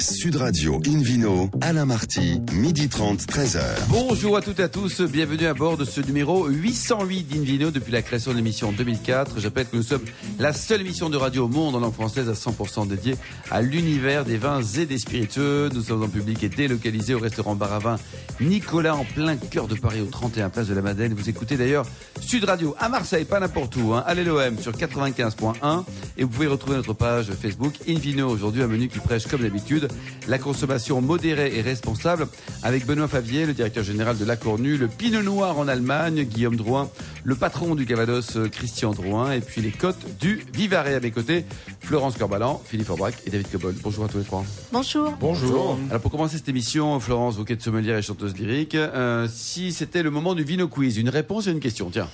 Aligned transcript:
Sud 0.00 0.36
Radio 0.36 0.80
Invino, 0.86 1.50
Alain 1.60 1.84
Marty, 1.84 2.40
midi 2.52 2.88
30, 2.88 3.20
13h. 3.22 3.60
Bonjour 3.88 4.36
à 4.36 4.42
toutes 4.42 4.60
et 4.60 4.62
à 4.62 4.68
tous, 4.68 5.00
bienvenue 5.00 5.46
à 5.46 5.54
bord 5.54 5.76
de 5.76 5.84
ce 5.84 6.00
numéro 6.00 6.46
808 6.46 7.24
d'Invino 7.24 7.70
depuis 7.72 7.90
la 7.90 8.02
création 8.02 8.30
de 8.30 8.36
l'émission 8.36 8.68
en 8.68 8.72
2004. 8.72 9.40
J'appelle 9.40 9.66
que 9.66 9.76
nous 9.76 9.82
sommes 9.82 10.04
la 10.38 10.52
seule 10.52 10.82
émission 10.82 11.10
de 11.10 11.16
radio 11.16 11.46
au 11.46 11.48
monde 11.48 11.74
en 11.74 11.80
langue 11.80 11.94
française 11.94 12.28
à 12.28 12.34
100% 12.34 12.86
dédiée 12.86 13.16
à 13.50 13.60
l'univers 13.60 14.24
des 14.24 14.36
vins 14.36 14.62
et 14.62 14.86
des 14.86 14.98
spiritueux. 14.98 15.68
Nous 15.74 15.82
sommes 15.82 16.04
en 16.04 16.08
public 16.08 16.44
et 16.44 16.48
délocalisés 16.48 17.14
au 17.14 17.18
restaurant 17.18 17.56
bar 17.56 17.72
à 17.72 17.78
vin 17.80 17.96
Nicolas 18.40 18.94
en 18.94 19.04
plein 19.04 19.36
cœur 19.36 19.66
de 19.66 19.74
Paris 19.74 20.00
au 20.00 20.06
31 20.06 20.48
place 20.50 20.68
de 20.68 20.74
la 20.74 20.82
Madeleine. 20.82 21.14
Vous 21.14 21.28
écoutez 21.28 21.56
d'ailleurs 21.56 21.84
Sud 22.20 22.44
Radio 22.44 22.76
à 22.78 22.88
Marseille, 22.88 23.24
pas 23.24 23.40
n'importe 23.40 23.74
où, 23.76 23.94
hein, 23.94 24.04
à 24.06 24.14
l'LOM 24.14 24.58
sur 24.58 24.72
95.1 24.72 25.84
et 26.16 26.22
vous 26.22 26.30
pouvez 26.30 26.46
retrouver 26.46 26.76
notre 26.76 26.92
page 26.92 27.32
Facebook 27.32 27.74
Invino 27.88 28.28
aujourd'hui 28.28 28.62
un 28.62 28.68
menu 28.68 28.88
qui 28.88 29.00
prêche 29.00 29.26
comme 29.26 29.42
d'habitude 29.42 29.87
la 30.26 30.38
consommation 30.38 31.00
modérée 31.00 31.56
et 31.56 31.62
responsable 31.62 32.28
avec 32.62 32.86
Benoît 32.86 33.08
Favier, 33.08 33.46
le 33.46 33.54
directeur 33.54 33.84
général 33.84 34.18
de 34.18 34.24
La 34.24 34.36
Cornue, 34.36 34.76
le 34.76 34.88
Pinot 34.88 35.22
Noir 35.22 35.58
en 35.58 35.68
Allemagne, 35.68 36.24
Guillaume 36.24 36.56
Drouin, 36.56 36.90
le 37.24 37.34
patron 37.34 37.74
du 37.74 37.86
Cavados, 37.86 38.48
Christian 38.50 38.92
Drouin, 38.92 39.32
et 39.32 39.40
puis 39.40 39.60
les 39.60 39.70
côtes 39.70 40.04
du 40.20 40.44
Vivarais 40.52 40.94
à 40.94 41.00
mes 41.00 41.10
côtés, 41.10 41.44
Florence 41.80 42.16
Corbalan, 42.16 42.60
Philippe 42.64 42.90
Aubrac 42.90 43.14
et 43.26 43.30
David 43.30 43.50
Cobol. 43.50 43.74
Bonjour 43.82 44.04
à 44.04 44.08
tous 44.08 44.18
les 44.18 44.24
trois. 44.24 44.44
Bonjour. 44.72 45.14
Bonjour. 45.20 45.78
Alors 45.90 46.02
pour 46.02 46.10
commencer 46.10 46.36
cette 46.36 46.48
émission, 46.48 46.98
Florence, 47.00 47.36
vous 47.36 47.44
qui 47.44 47.52
êtes 47.52 47.62
sommelière 47.62 47.96
et 47.96 48.02
chanteuse 48.02 48.36
lyrique, 48.36 48.74
euh, 48.74 49.26
si 49.32 49.72
c'était 49.72 50.02
le 50.02 50.10
moment 50.10 50.34
du 50.34 50.44
Vino 50.44 50.68
Quiz, 50.68 50.98
une 50.98 51.08
réponse 51.08 51.46
et 51.46 51.50
une 51.50 51.60
question, 51.60 51.90
tiens. 51.90 52.08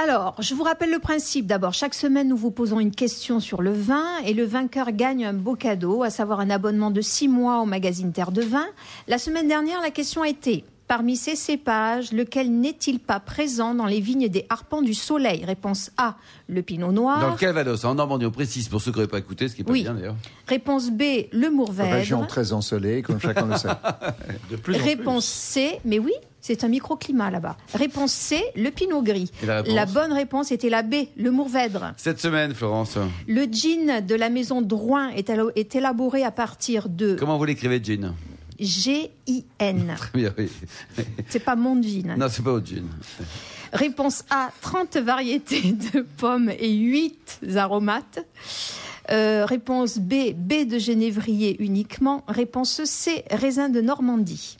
Alors, 0.00 0.36
je 0.38 0.54
vous 0.54 0.62
rappelle 0.62 0.92
le 0.92 1.00
principe. 1.00 1.46
D'abord, 1.46 1.74
chaque 1.74 1.94
semaine, 1.94 2.28
nous 2.28 2.36
vous 2.36 2.52
posons 2.52 2.78
une 2.78 2.92
question 2.92 3.40
sur 3.40 3.62
le 3.62 3.72
vin 3.72 4.18
et 4.24 4.32
le 4.32 4.44
vainqueur 4.44 4.92
gagne 4.92 5.24
un 5.24 5.32
beau 5.32 5.56
cadeau, 5.56 6.04
à 6.04 6.10
savoir 6.10 6.38
un 6.38 6.50
abonnement 6.50 6.92
de 6.92 7.00
six 7.00 7.26
mois 7.26 7.60
au 7.62 7.64
magazine 7.64 8.12
Terre 8.12 8.30
de 8.30 8.42
Vin. 8.42 8.66
La 9.08 9.18
semaine 9.18 9.48
dernière, 9.48 9.80
la 9.82 9.90
question 9.90 10.22
a 10.22 10.28
été 10.28 10.64
Parmi 10.88 11.16
ces 11.16 11.36
cépages, 11.36 12.12
lequel 12.12 12.50
n'est-il 12.50 12.98
pas 12.98 13.20
présent 13.20 13.74
dans 13.74 13.84
les 13.84 14.00
vignes 14.00 14.28
des 14.30 14.46
harpans 14.48 14.80
du 14.80 14.94
soleil? 14.94 15.44
Réponse 15.44 15.90
A, 15.98 16.16
le 16.48 16.62
pinot 16.62 16.92
noir. 16.92 17.20
Dans 17.20 17.30
le 17.32 17.36
Calvados, 17.36 17.84
en 17.84 17.94
Normandie, 17.94 18.24
on 18.24 18.30
précise 18.30 18.68
pour 18.68 18.80
ceux 18.80 18.90
qui 18.90 18.96
n'auraient 18.96 19.10
pas 19.10 19.18
écouté, 19.18 19.48
ce 19.48 19.54
qui 19.54 19.60
est 19.60 19.64
pas 19.64 19.72
Oui. 19.72 19.82
bien 19.82 19.92
d'ailleurs. 19.92 20.16
Réponse 20.46 20.90
B, 20.90 21.02
le 21.30 21.50
mourvèdre. 21.50 21.90
Région 21.92 22.24
très 22.24 22.54
ensoleillée, 22.54 23.02
comme 23.02 23.20
chacun 23.20 23.44
le 23.44 23.56
sait. 23.58 23.68
De 24.50 24.56
plus 24.56 24.76
en 24.80 24.84
Réponse 24.84 25.26
C, 25.26 25.78
mais 25.84 25.98
oui, 25.98 26.12
c'est 26.48 26.64
un 26.64 26.68
microclimat 26.68 27.30
là-bas. 27.30 27.58
Réponse 27.74 28.10
C, 28.10 28.42
le 28.56 28.70
pinot 28.70 29.02
gris. 29.02 29.30
La 29.42 29.84
bonne 29.84 30.14
réponse 30.14 30.50
était 30.50 30.70
la 30.70 30.82
B, 30.82 30.94
le 31.18 31.30
mourvèdre. 31.30 31.92
Cette 31.98 32.20
semaine, 32.20 32.54
Florence, 32.54 32.96
Le 33.26 33.44
gin 33.44 34.00
de 34.00 34.14
la 34.14 34.30
maison 34.30 34.62
Drouin 34.62 35.10
est, 35.10 35.74
élaboré 35.74 36.24
à 36.24 36.30
partir 36.30 36.88
de 36.88 37.16
comment 37.18 37.36
vous 37.36 37.44
l'écrivez, 37.44 37.82
Jean 37.84 38.14
G-I-N. 38.58 39.94
Oui. 40.14 40.26
C'est 41.28 41.44
pas 41.44 41.54
mon 41.54 41.82
gin. 41.82 42.16
Non, 42.16 42.28
c'est 42.30 42.42
pas 42.42 42.52
au 42.52 42.64
Jean. 42.64 42.86
Réponse 43.74 44.24
A, 44.30 44.50
30 44.62 44.96
variétés 44.96 45.72
de 45.92 46.00
pommes 46.16 46.50
et 46.58 46.72
8 46.72 47.40
aromates. 47.56 48.26
Euh, 49.10 49.44
réponse 49.46 49.98
B, 49.98 50.32
baie 50.34 50.64
de 50.64 50.78
genévrier 50.78 51.62
uniquement. 51.62 52.24
Réponse 52.26 52.84
C, 52.84 53.24
raisin 53.30 53.68
de 53.68 53.80
Normandie. 53.80 54.57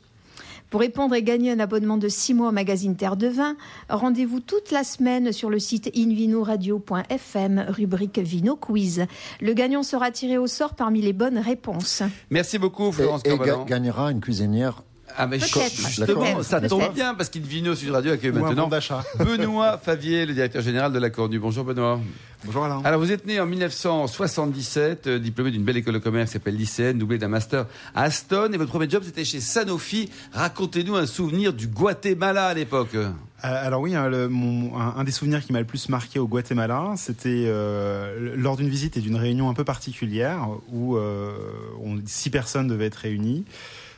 Pour 0.71 0.81
répondre 0.81 1.15
et 1.15 1.23
gagner 1.23 1.51
un 1.51 1.61
abonnement 1.61 1.97
de 1.97 2.09
6 2.09 2.35
mois 2.35 2.49
au 2.51 2.53
magazine 2.53 2.95
Terre 2.95 3.17
de 3.17 3.27
Vin, 3.29 3.57
rendez-vous 3.89 4.41
toute 4.41 4.71
la 4.71 4.85
semaine 4.85 5.33
sur 5.33 5.49
le 5.49 5.59
site 5.59 5.91
invinoradio.fm, 5.97 7.67
rubrique 7.69 8.19
Vino 8.19 8.55
Quiz. 8.55 9.07
Le 9.41 9.53
gagnant 9.55 9.83
sera 9.83 10.11
tiré 10.11 10.37
au 10.37 10.47
sort 10.47 10.75
parmi 10.75 11.01
les 11.01 11.15
bonnes 11.15 11.39
réponses. 11.39 12.03
Merci 12.31 12.59
beaucoup, 12.59 12.93
Florence 12.93 13.23
Et, 13.25 13.29
et 13.29 13.37
Corbalan. 13.37 13.59
ga- 13.61 13.65
gagnera 13.65 14.11
une 14.13 14.21
cuisinière. 14.21 14.83
Ah, 15.17 15.27
mais 15.27 15.39
justement, 15.41 16.43
ça 16.43 16.61
tombe 16.69 16.95
bien 16.95 17.15
parce 17.15 17.29
qu'Invino 17.29 17.75
Sud 17.75 17.91
Radio 17.91 18.13
accueille 18.13 18.31
maintenant. 18.49 18.69
Benoît 19.19 19.79
Favier, 19.79 20.27
le 20.27 20.35
directeur 20.35 20.63
général 20.63 20.93
de 20.93 20.99
la 20.99 21.11
Cornue. 21.11 21.39
Bonjour 21.39 21.65
Benoît. 21.65 21.99
Bonjour 22.45 22.65
Alain. 22.65 22.81
Alors 22.85 23.01
vous 23.01 23.11
êtes 23.11 23.27
né 23.27 23.41
en 23.41 23.47
1977, 23.47 25.07
euh, 25.09 25.19
diplômé 25.19 25.51
d'une 25.51 25.65
belle 25.65 25.77
école 25.77 25.95
de 25.95 25.99
commerce 25.99 26.31
qui 26.31 26.35
s'appelle 26.35 26.57
lycéenne, 26.57 26.99
doublé 26.99 27.19
d'un 27.19 27.27
master 27.29 27.67
à 27.97 28.05
Aston 28.05 28.51
et 28.53 28.57
votre 28.57 28.71
premier 28.71 28.89
job 28.89 29.03
c'était 29.05 29.25
chez 29.25 29.41
Sanofi. 29.41 30.09
Racontez-nous 30.33 30.95
un 30.95 31.07
souvenir 31.07 31.53
du 31.53 31.67
Guatemala 31.67 32.47
à 32.47 32.55
l'époque. 32.55 32.95
Euh, 32.95 33.09
alors 33.43 33.81
oui, 33.81 33.95
hein, 33.97 34.09
le- 34.09 34.29
mon- 34.29 34.77
un, 34.79 34.95
un 34.99 35.05
des 35.05 35.11
souvenirs 35.13 35.45
qui 35.45 35.53
m'a 35.53 35.59
le 35.61 35.65
plus 35.67 35.89
marqué 35.89 36.19
au 36.21 36.29
Guatemala, 36.29 36.93
c'était 36.97 37.45
euh, 37.47 38.35
lors 38.37 38.57
d'une 38.57 38.69
visite 38.69 38.97
et 38.97 39.01
d'une 39.01 39.17
réunion 39.17 39.49
un 39.51 39.55
peu 39.55 39.65
particulière 39.65 40.49
où 40.73 40.97
euh, 40.97 41.31
on- 41.83 41.99
six 42.07 42.31
personnes 42.31 42.69
devaient 42.69 42.87
être 42.87 42.97
réunies 42.97 43.45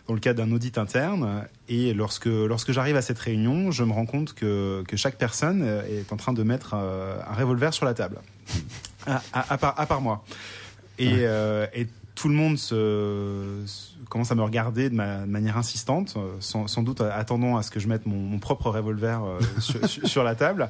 dans 0.09 0.15
le 0.15 0.21
cadre 0.21 0.45
d'un 0.45 0.53
audit 0.53 0.77
interne. 0.79 1.45
Et 1.69 1.95
lorsque, 1.95 2.27
lorsque 2.27 2.73
j'arrive 2.73 2.97
à 2.97 3.03
cette 3.03 3.19
réunion, 3.19 3.71
je 3.71 3.85
me 3.85 3.93
rends 3.93 4.07
compte 4.07 4.35
que, 4.35 4.83
que 4.89 4.97
chaque 4.97 5.17
personne 5.17 5.63
euh, 5.63 5.83
est 6.01 6.13
en 6.13 6.17
train 6.17 6.33
de 6.33 6.43
mettre 6.43 6.73
euh, 6.75 7.21
un 7.29 7.35
revolver 7.35 7.73
sur 7.73 7.87
la 7.87 7.95
table, 7.95 8.19
à, 9.07 9.23
à- 9.33 9.53
à 9.55 9.59
part, 9.59 9.75
à 9.79 9.87
part 9.87 10.01
moi. 10.01 10.25
Et, 10.99 11.21
euh, 11.21 11.67
et 11.75 11.87
tout 12.15 12.29
le 12.29 12.35
monde 12.35 12.59
se, 12.59 13.63
se- 13.67 13.93
commence 14.11 14.31
à 14.33 14.35
me 14.35 14.43
regarder 14.43 14.91
de, 14.91 14.95
ma- 14.95 15.21
de 15.21 15.31
manière 15.31 15.57
insistante, 15.57 16.17
sans, 16.41 16.67
sans 16.67 16.83
doute 16.83 17.01
attendant 17.01 17.57
à 17.57 17.63
ce 17.63 17.71
que 17.71 17.81
je 17.81 17.89
mette 17.89 18.05
mon, 18.07 18.17
mon 18.19 18.39
propre 18.39 18.69
revolver 18.71 19.21
sur 20.05 20.25
la 20.25 20.35
table. 20.35 20.69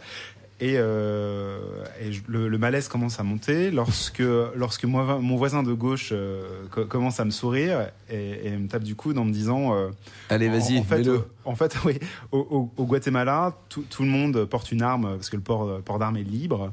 Et, 0.62 0.74
euh, 0.76 1.58
et 2.02 2.10
le, 2.28 2.48
le 2.48 2.58
malaise 2.58 2.88
commence 2.88 3.18
à 3.18 3.22
monter 3.22 3.70
lorsque, 3.70 4.22
lorsque 4.54 4.84
moi, 4.84 5.18
mon 5.18 5.36
voisin 5.36 5.62
de 5.62 5.72
gauche 5.72 6.10
euh, 6.12 6.66
co- 6.70 6.84
commence 6.84 7.18
à 7.18 7.24
me 7.24 7.30
sourire 7.30 7.88
et, 8.10 8.46
et 8.46 8.50
me 8.56 8.68
tape 8.68 8.82
du 8.84 8.94
coude 8.94 9.16
en 9.16 9.24
me 9.24 9.32
disant 9.32 9.74
euh, 9.74 9.88
Allez 10.28 10.48
en- 10.48 10.52
vas-y, 10.52 10.78
en, 10.78 10.84
fait, 10.84 10.98
mets-le. 10.98 11.12
euh, 11.12 11.18
en 11.46 11.54
fait, 11.54 11.74
oui, 11.86 11.98
au, 12.30 12.38
au- 12.38 12.70
au 12.76 12.84
Guatemala, 12.84 13.56
tout, 13.70 13.84
tout 13.88 14.02
le 14.02 14.10
monde 14.10 14.44
porte 14.44 14.70
une 14.70 14.82
arme 14.82 15.12
parce 15.16 15.30
que 15.30 15.36
le 15.36 15.42
port, 15.42 15.80
port 15.82 15.98
d'armes 15.98 16.18
est 16.18 16.22
libre. 16.24 16.72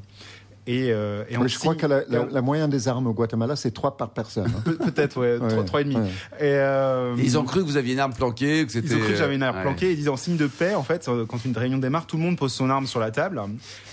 Et, 0.70 0.92
euh, 0.92 1.24
et 1.30 1.38
on 1.38 1.48
je 1.48 1.58
crois 1.58 1.74
que 1.74 1.86
la, 1.86 2.02
la- 2.10 2.26
la 2.30 2.42
moyenne 2.42 2.68
des 2.68 2.88
armes 2.88 3.06
au 3.06 3.14
Guatemala, 3.14 3.56
c'est 3.56 3.70
trois 3.70 3.96
par 3.96 4.10
personne. 4.10 4.52
hein. 4.54 4.60
Pe- 4.66 4.72
Peut-être, 4.90 5.18
ouais, 5.18 5.38
Ouais, 5.38 5.48
trois, 5.48 5.64
trois 5.64 5.80
et 5.80 5.84
demi. 5.84 5.96
ouais. 5.96 6.02
Et, 6.40 6.42
euh, 6.42 7.16
Et 7.16 7.22
Ils 7.22 7.38
ont 7.38 7.44
cru 7.44 7.60
que 7.60 7.64
vous 7.66 7.78
aviez 7.78 7.94
une 7.94 8.00
arme 8.00 8.12
planquée, 8.12 8.66
que 8.66 8.72
c'était. 8.72 8.88
ils 8.88 8.96
ont 8.96 9.00
cru 9.00 9.12
que 9.12 9.16
j'avais 9.16 9.34
une 9.36 9.42
arme 9.42 9.56
Ouais. 9.56 9.62
planquée 9.62 9.90
et 9.92 9.96
disent 9.96 10.10
en 10.10 10.18
signe 10.18 10.36
de 10.36 10.46
paix, 10.46 10.74
en 10.74 10.82
fait, 10.82 11.08
euh, 11.08 11.24
quand 11.26 11.42
une 11.46 11.56
réunion 11.56 11.78
démarre, 11.78 12.06
tout 12.06 12.18
le 12.18 12.22
monde 12.22 12.36
pose 12.36 12.52
son 12.52 12.68
arme 12.68 12.86
sur 12.86 13.00
la 13.00 13.10
table 13.10 13.40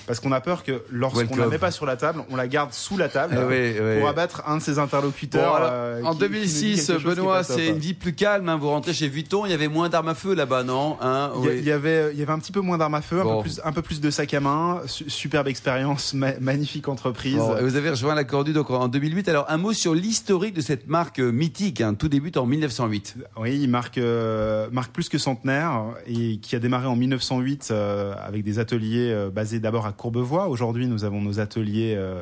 parce 0.07 0.19
qu'on 0.19 0.31
a 0.31 0.41
peur 0.41 0.63
que 0.63 0.83
lorsqu'on 0.91 1.35
la 1.35 1.47
met 1.47 1.57
pas 1.57 1.71
sur 1.71 1.85
la 1.85 1.95
table, 1.97 2.23
on 2.29 2.35
la 2.35 2.47
garde 2.47 2.73
sous 2.73 2.97
la 2.97 3.09
table 3.09 3.37
Eh 3.39 3.43
oui, 3.45 3.75
oui. 3.79 3.99
pour 3.99 4.07
abattre 4.07 4.43
un 4.47 4.57
de 4.57 4.61
ses 4.61 4.73
Bon, 4.75 4.81
interlocuteurs. 4.81 5.55
alors, 5.55 5.69
euh, 5.71 6.03
en 6.03 6.11
qui- 6.13 6.17
qui 6.17 6.23
nous 6.23 6.29
dit 6.29 6.35
2006, 6.35 6.61
quelque 6.61 6.77
chose 6.85 6.85
qui 7.03 7.07
est 7.07 7.15
Benoît, 7.15 7.43
c'est 7.43 7.67
une 7.67 7.77
vie 7.79 7.93
plus 7.93 8.13
calme. 8.13 8.49
hein. 8.49 8.57
Vous 8.57 8.69
rentrez 8.69 8.93
chez 8.93 9.07
Vuitton, 9.07 9.45
il 9.45 9.51
y 9.51 9.53
avait 9.53 9.67
moins 9.67 9.89
d'armes 9.89 10.09
à 10.09 10.15
feu 10.15 10.33
là-bas, 10.35 10.63
non 10.63 10.97
Hein 11.01 11.31
Il 11.37 11.43
y, 11.43 11.47
a- 11.47 11.51
Oui. 11.51 11.55
il 11.59 11.65
y 11.65 11.71
avait, 11.71 12.11
il 12.13 12.19
y 12.19 12.21
avait 12.23 12.31
un 12.33 12.39
petit 12.39 12.51
peu 12.51 12.61
moins 12.61 12.77
d'armes 12.77 12.95
à 12.95 13.01
feu, 13.01 13.19
un, 13.21 13.23
Bon. 13.23 13.37
peu 13.37 13.43
plus, 13.43 13.61
un 13.63 13.71
peu 13.71 13.81
plus 13.81 14.01
de 14.01 14.09
sac 14.09 14.33
à 14.33 14.39
main, 14.39 14.81
su- 14.85 15.09
superbe 15.09 15.47
expérience, 15.47 16.13
ma- 16.13 16.39
magnifique 16.39 16.87
entreprise. 16.87 17.37
Bon, 17.37 17.57
et 17.57 17.61
vous 17.63 17.75
avez 17.75 17.89
rejoint 17.89 18.15
la 18.15 18.23
Cornue 18.23 18.53
donc 18.53 18.69
en 18.69 18.87
2008. 18.87 19.27
Alors 19.29 19.45
un 19.49 19.57
mot 19.57 19.73
sur 19.73 19.93
l'historique 19.95 20.53
de 20.55 20.61
cette 20.61 20.87
marque 20.87 21.19
euh, 21.19 21.31
mythique. 21.31 21.81
hein. 21.81 21.93
Tout 21.95 22.07
débute 22.09 22.37
en 22.37 22.45
1908. 22.45 23.15
Oui, 23.37 23.67
marque, 23.67 23.97
euh, 23.97 24.67
marque 24.71 24.91
plus 24.91 25.09
que 25.09 25.17
centenaire 25.17 25.81
et 26.07 26.37
qui 26.37 26.55
a 26.55 26.59
démarré 26.59 26.87
en 26.87 26.95
1908 26.95 27.69
euh, 27.71 28.13
avec 28.25 28.43
des 28.43 28.59
ateliers 28.59 29.11
euh, 29.11 29.29
basés 29.29 29.59
d'abord 29.59 29.85
à 29.85 29.91
Courbevoie. 29.97 30.47
Aujourd'hui, 30.47 30.87
nous 30.87 31.03
avons 31.03 31.21
nos 31.21 31.39
ateliers 31.39 31.95
euh, 31.95 32.21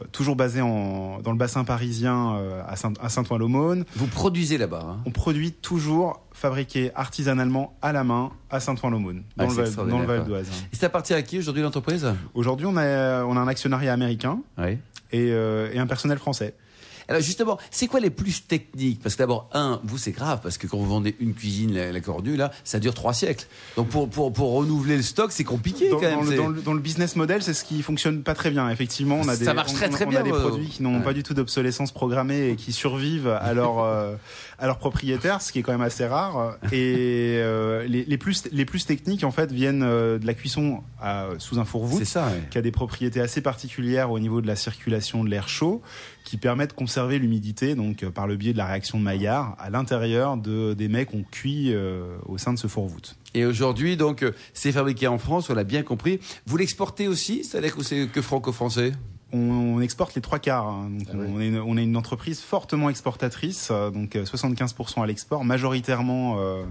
euh, 0.00 0.04
toujours 0.12 0.34
basés 0.36 0.60
en, 0.60 1.20
dans 1.22 1.30
le 1.32 1.36
bassin 1.38 1.64
parisien 1.64 2.34
euh, 2.36 2.62
à 2.66 2.76
Saint- 2.76 2.92
à 3.00 3.08
Saint-Ouen-l'Aumône. 3.08 3.84
Vous 3.96 4.06
produisez 4.06 4.58
là-bas. 4.58 4.84
hein. 4.88 4.96
On 5.06 5.10
produit 5.10 5.52
toujours 5.52 6.20
fabriqué 6.32 6.90
artisanalement 6.94 7.76
à 7.80 7.92
la 7.92 8.02
main 8.04 8.30
à 8.50 8.58
Saint-Ouen-l'Aumône, 8.60 9.22
Ah, 9.38 9.44
dans, 9.44 9.50
c'est 9.50 9.56
le 9.56 9.56
Val- 9.62 9.66
extraordinaire, 9.66 10.06
dans 10.06 10.12
le 10.12 10.18
Val 10.18 10.26
d'Oise. 10.26 10.48
Et 10.72 10.76
ça 10.76 10.86
appartient 10.86 11.14
à 11.14 11.22
qui 11.22 11.38
aujourd'hui 11.38 11.62
l'entreprise? 11.62 12.06
Aujourd'hui, 12.34 12.66
on 12.66 12.76
a, 12.76 13.24
on 13.24 13.36
a 13.36 13.40
un 13.40 13.48
actionnariat 13.48 13.92
américain 13.92 14.40
Oui. 14.58 14.78
et, 15.12 15.30
euh, 15.30 15.70
et 15.72 15.78
un 15.78 15.86
personnel 15.86 16.18
français. 16.18 16.54
Alors 17.08 17.20
justement, 17.22 17.58
c'est 17.70 17.86
quoi 17.86 18.00
les 18.00 18.10
plus 18.10 18.46
techniques? 18.46 19.00
Parce 19.02 19.14
que 19.14 19.20
d'abord, 19.20 19.48
un, 19.52 19.80
vous 19.84 19.98
c'est 19.98 20.12
grave, 20.12 20.40
parce 20.42 20.58
que 20.58 20.66
quand 20.66 20.78
vous 20.78 20.86
vendez 20.88 21.14
une 21.20 21.34
cuisine, 21.34 21.74
la, 21.74 21.92
la 21.92 22.00
Cornue, 22.00 22.36
là, 22.36 22.50
ça 22.64 22.78
dure 22.78 22.94
trois 22.94 23.12
siècles. 23.14 23.46
Donc 23.76 23.88
pour, 23.88 24.08
pour, 24.08 24.32
pour 24.32 24.52
renouveler 24.52 24.96
le 24.96 25.02
stock, 25.02 25.32
c'est 25.32 25.44
compliqué 25.44 25.88
Dans, 25.90 25.96
quand 26.00 26.02
même. 26.02 26.14
dans 26.16 26.22
le, 26.22 26.30
c'est- 26.30 26.36
dans 26.36 26.48
le- 26.48 26.62
dans 26.62 26.72
le 26.74 26.80
business 26.80 27.16
model, 27.16 27.42
c'est 27.42 27.54
ce 27.54 27.64
qui 27.64 27.82
fonctionne 27.82 28.22
pas 28.22 28.34
très 28.34 28.50
bien. 28.50 28.68
Effectivement, 28.70 29.16
on 29.16 29.28
a 29.28 29.34
Ça 29.36 29.44
des, 29.44 29.52
marche 29.52 29.72
on- 29.72 29.74
très, 29.74 29.88
très 29.88 30.06
on 30.06 30.10
bien, 30.10 30.20
a 30.20 30.22
des 30.22 30.32
ouais. 30.32 30.40
produits 30.40 30.68
qui 30.68 30.82
n'ont 30.82 30.98
Ouais. 30.98 31.04
pas 31.04 31.12
du 31.12 31.22
tout 31.22 31.34
d'obsolescence 31.34 31.92
programmée 31.92 32.48
et 32.50 32.56
qui 32.56 32.72
survivent 32.72 33.28
à 33.28 33.52
leur 33.54 33.78
euh, 33.80 34.14
à 34.58 34.66
leurs 34.66 34.78
propriétaires, 34.78 35.42
ce 35.42 35.52
qui 35.52 35.58
est 35.58 35.62
quand 35.62 35.72
même 35.72 35.80
assez 35.82 36.06
rare. 36.06 36.56
Et 36.72 37.36
euh, 37.40 37.84
les, 37.86 38.04
les 38.04 38.18
plus 38.18 38.44
les 38.52 38.64
plus 38.64 38.86
techniques 38.86 39.24
en 39.24 39.30
fait 39.30 39.50
viennent 39.52 39.82
euh, 39.82 40.18
de 40.18 40.26
la 40.26 40.34
cuisson 40.34 40.82
à- 41.02 41.28
sous 41.38 41.58
un 41.58 41.64
four 41.64 41.84
voûte 41.84 41.98
C'est 41.98 42.04
ça, 42.04 42.26
ouais. 42.26 42.42
qui 42.50 42.58
a 42.58 42.62
des 42.62 42.70
propriétés 42.70 43.20
assez 43.20 43.40
particulières 43.40 44.10
au 44.10 44.18
niveau 44.18 44.40
de 44.40 44.46
la 44.46 44.56
circulation 44.56 45.24
de 45.24 45.28
l'air 45.30 45.48
chaud, 45.48 45.82
qui 46.24 46.36
permet 46.36 46.66
de 46.66 46.72
conserver 46.94 47.18
l'humidité, 47.18 47.74
donc 47.74 48.04
euh, 48.04 48.10
par 48.10 48.28
le 48.28 48.36
biais 48.36 48.52
de 48.52 48.58
la 48.58 48.66
réaction 48.66 48.98
de 48.98 49.02
Maillard, 49.02 49.56
à 49.58 49.68
l'intérieur 49.68 50.36
de, 50.36 50.74
des 50.74 50.86
mets 50.86 51.06
qu'on 51.06 51.24
cuit 51.24 51.72
euh, 51.72 52.16
au 52.26 52.38
sein 52.38 52.52
de 52.52 52.58
ce 52.58 52.68
four 52.68 52.86
voûte. 52.86 53.16
Et 53.34 53.44
aujourd'hui, 53.44 53.96
donc, 53.96 54.22
euh, 54.22 54.30
c'est 54.52 54.70
fabriqué 54.70 55.08
en 55.08 55.18
France, 55.18 55.50
on 55.50 55.54
l'a 55.54 55.64
bien 55.64 55.82
compris. 55.82 56.20
Vous 56.46 56.56
l'exportez 56.56 57.08
aussi 57.08 57.42
C'est-à-dire 57.42 57.74
que 57.74 57.82
c'est 57.82 58.06
que 58.06 58.22
franco-français? 58.22 58.92
On, 59.32 59.80
exporte 59.80 60.14
les 60.14 60.20
trois 60.20 60.38
quarts. 60.38 60.68
Hein. 60.68 60.90
Donc, 60.90 61.08
Ah 61.10 61.16
oui. 61.16 61.26
on, 61.34 61.40
est 61.40 61.48
une, 61.48 61.58
on 61.58 61.76
est 61.76 61.82
une 61.82 61.96
entreprise 61.96 62.38
fortement 62.38 62.88
exportatrice, 62.88 63.72
donc 63.92 64.14
euh, 64.14 64.22
75% 64.22 65.02
à 65.02 65.06
l'export, 65.06 65.44
majoritairement 65.44 66.36
euh, 66.38 66.62